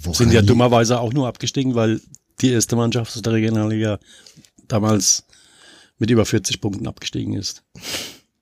[0.00, 2.00] Woran sind ja dummerweise auch nur abgestiegen, weil
[2.40, 3.98] die erste Mannschaft aus der Regionalliga
[4.66, 5.24] damals
[5.98, 7.62] mit über 40 Punkten abgestiegen ist.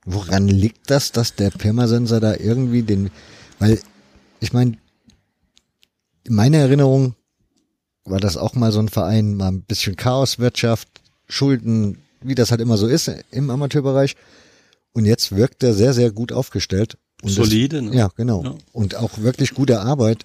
[0.06, 3.10] Woran liegt das, dass der Pirmasensor da irgendwie den,
[3.58, 3.80] weil
[4.38, 4.78] ich meine,
[6.22, 7.16] in meiner Erinnerung
[8.04, 10.88] war das auch mal so ein Verein, mal ein bisschen Chaoswirtschaft,
[11.28, 14.14] Schulden, wie das halt immer so ist im Amateurbereich.
[14.92, 16.96] Und jetzt wirkt er sehr, sehr gut aufgestellt.
[17.22, 17.96] Und Solide, das, ne?
[17.96, 18.44] Ja, genau.
[18.44, 18.54] Ja.
[18.72, 20.24] Und auch wirklich gute Arbeit.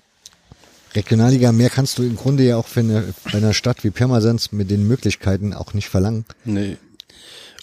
[0.93, 4.51] Regionalliga, mehr kannst du im Grunde ja auch für eine, bei einer Stadt wie Pirmasens
[4.51, 6.25] mit den Möglichkeiten auch nicht verlangen.
[6.45, 6.77] Nee.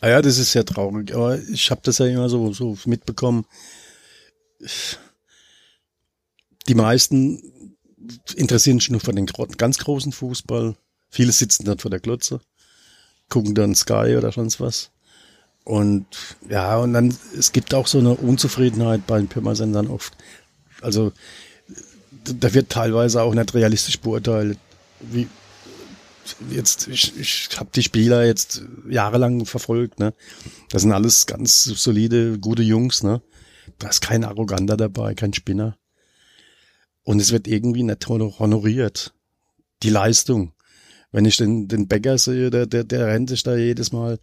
[0.00, 3.46] Ah ja, das ist sehr traurig, aber ich habe das ja immer so, so mitbekommen.
[6.68, 7.42] Die meisten
[8.36, 10.76] interessieren sich nur für den ganz großen Fußball.
[11.10, 12.40] Viele sitzen dann vor der Klotze,
[13.28, 14.90] gucken dann Sky oder sonst was.
[15.64, 16.06] Und
[16.48, 20.14] ja, und dann, es gibt auch so eine Unzufriedenheit bei den Pirmasensern oft.
[20.80, 21.12] Also
[22.24, 24.58] da wird teilweise auch nicht realistisch beurteilt.
[25.00, 25.28] Wie
[26.50, 30.14] jetzt, ich, ich habe die Spieler jetzt jahrelang verfolgt, ne?
[30.70, 33.22] Das sind alles ganz solide, gute Jungs, ne?
[33.78, 35.76] Da ist kein Arroganter dabei, kein Spinner.
[37.04, 39.14] Und es wird irgendwie nicht honoriert.
[39.82, 40.52] Die Leistung.
[41.10, 44.18] Wenn ich den, den Bäcker sehe, der, der, der rennt sich da jedes Mal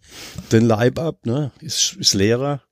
[0.52, 1.50] den Leib ab, ne?
[1.60, 2.62] Ist, ist Lehrer,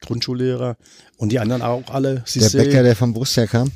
[0.00, 0.76] Grundschullehrer.
[1.16, 2.22] Und die anderen auch alle.
[2.26, 3.72] Sie der Bäcker, der vom Borussia kam?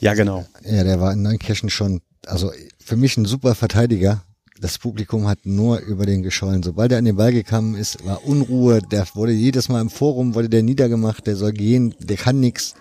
[0.00, 0.46] Ja, genau.
[0.62, 4.24] Ja, der war in Neunkirchen schon, also für mich ein super Verteidiger.
[4.60, 6.62] Das Publikum hat nur über den geschollen.
[6.62, 8.80] Sobald er an den Ball gekommen ist, war Unruhe.
[8.80, 12.74] Der wurde jedes Mal im Forum, wurde der niedergemacht, der soll gehen, der kann nix.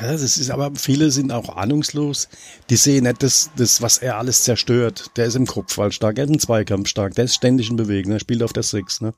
[0.00, 2.28] Ja, das ist aber viele sind auch ahnungslos.
[2.70, 5.10] Die sehen nicht das, das, was er alles zerstört.
[5.16, 8.12] Der ist im Kopfball stark, er ist im Zweikampf stark, der ist ständig in Bewegung,
[8.12, 9.12] er spielt auf der Six, ne?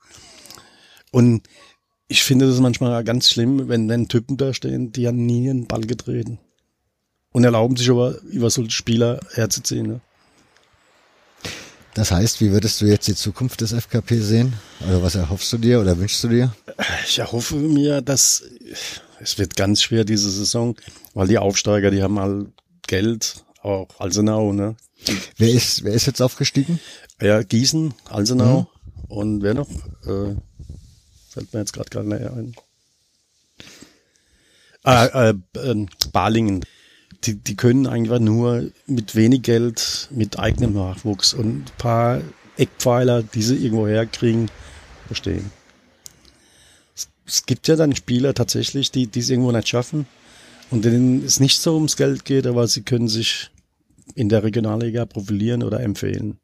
[1.10, 1.42] Und
[2.08, 5.66] ich finde das manchmal ganz schlimm, wenn, wenn Typen da stehen, die haben nie einen
[5.66, 6.38] Ball getreten
[7.32, 9.86] und erlauben sich aber über solche Spieler herzuziehen.
[9.86, 10.00] Ne?
[11.94, 14.54] Das heißt, wie würdest du jetzt die Zukunft des FKP sehen?
[14.86, 16.54] Oder was erhoffst du dir oder wünschst du dir?
[17.06, 18.42] Ich erhoffe mir, dass
[19.20, 20.76] es wird ganz schwer diese Saison,
[21.14, 22.46] weil die Aufsteiger, die haben all
[22.86, 24.76] Geld, auch Alsenau, ne?
[25.36, 26.80] Wer ist, wer ist jetzt aufgestiegen?
[27.20, 29.04] Ja, Gießen, Alsenau mhm.
[29.08, 29.70] und wer noch?
[30.04, 30.34] Äh,
[31.28, 32.54] fällt mir jetzt gerade gar nicht ein.
[34.82, 36.64] Ah, äh, äh, Balingen
[37.26, 42.20] die, die können einfach nur mit wenig Geld, mit eigenem Nachwuchs und ein paar
[42.56, 44.50] Eckpfeiler, die sie irgendwo herkriegen,
[45.08, 45.50] bestehen.
[46.94, 50.06] Es, es gibt ja dann Spieler tatsächlich, die, die es irgendwo nicht schaffen
[50.70, 53.50] und denen es nicht so ums Geld geht, aber sie können sich
[54.14, 56.38] in der Regionalliga profilieren oder empfehlen.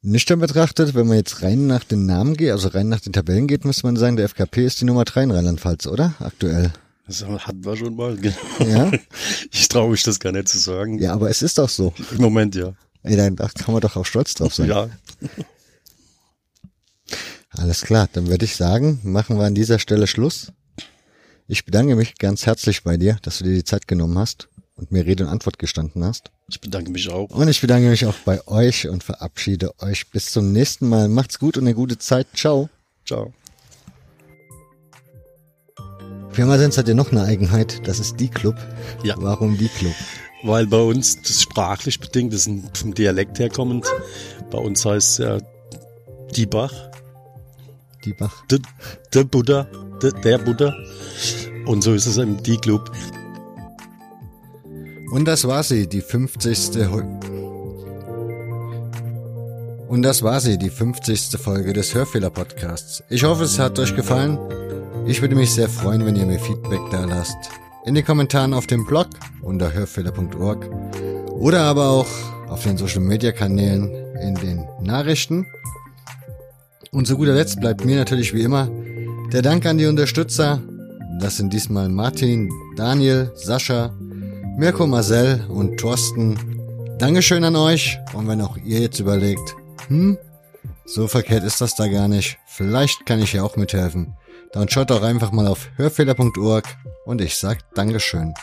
[0.00, 3.48] Nüchtern betrachtet, wenn man jetzt rein nach den Namen geht, also rein nach den Tabellen
[3.48, 6.14] geht, müsste man sagen, der FKP ist die Nummer drei in Rheinland-Pfalz, oder?
[6.20, 6.72] Aktuell.
[7.08, 8.16] Das hatten wir schon mal.
[8.60, 8.92] Ja?
[9.50, 10.98] Ich traue mich das gar nicht zu sagen.
[10.98, 11.92] Ja, aber es ist doch so.
[12.12, 12.74] Im Moment ja.
[13.02, 14.68] Ey, da kann man doch auch stolz drauf sein.
[14.68, 14.90] Ja.
[17.50, 20.52] Alles klar, dann würde ich sagen, machen wir an dieser Stelle Schluss.
[21.46, 24.92] Ich bedanke mich ganz herzlich bei dir, dass du dir die Zeit genommen hast und
[24.92, 26.30] mir Rede und Antwort gestanden hast.
[26.50, 27.30] Ich bedanke mich auch.
[27.30, 31.08] Und ich bedanke mich auch bei euch und verabschiede euch bis zum nächsten Mal.
[31.08, 32.26] Macht's gut und eine gute Zeit.
[32.34, 32.68] Ciao.
[33.06, 33.32] Ciao.
[36.38, 38.54] Firmasens hat ja noch eine Eigenheit, das ist die Club.
[39.02, 39.16] Ja.
[39.18, 39.94] Warum die Club?
[40.44, 43.86] Weil bei uns das sprachlich bedingt, das ist vom Dialekt herkommend.
[44.48, 45.38] Bei uns heißt es ja
[46.36, 46.72] die Bach,
[48.04, 48.46] Die Bach.
[48.46, 48.60] de,
[49.12, 49.66] de Buddha,
[50.00, 50.76] de, der Buddha.
[51.66, 52.88] Und so ist es im die Club.
[55.10, 56.88] Und das war sie, die 50.
[56.88, 57.02] Ho
[59.88, 61.36] Und das war sie, die 50.
[61.36, 63.02] Folge des Hörfehler Podcasts.
[63.08, 64.38] Ich hoffe, es hat euch gefallen.
[65.08, 67.38] Ich würde mich sehr freuen, wenn ihr mir Feedback da lasst.
[67.86, 69.08] In den Kommentaren auf dem Blog
[69.40, 70.68] unter hörfehler.org
[71.30, 72.06] oder aber auch
[72.48, 73.90] auf den Social Media Kanälen
[74.20, 75.46] in den Nachrichten.
[76.90, 78.68] Und zu guter Letzt bleibt mir natürlich wie immer
[79.32, 80.60] der Dank an die Unterstützer.
[81.20, 83.94] Das sind diesmal Martin, Daniel, Sascha,
[84.58, 86.38] Mirko Marcel und Thorsten.
[86.98, 87.98] Dankeschön an euch.
[88.12, 89.56] Und wenn auch ihr jetzt überlegt,
[89.86, 90.18] hm,
[90.84, 92.36] so verkehrt ist das da gar nicht.
[92.46, 94.17] Vielleicht kann ich ja auch mithelfen.
[94.52, 96.64] Dann schaut doch einfach mal auf hörfehler.org
[97.04, 98.34] und ich sag Dankeschön.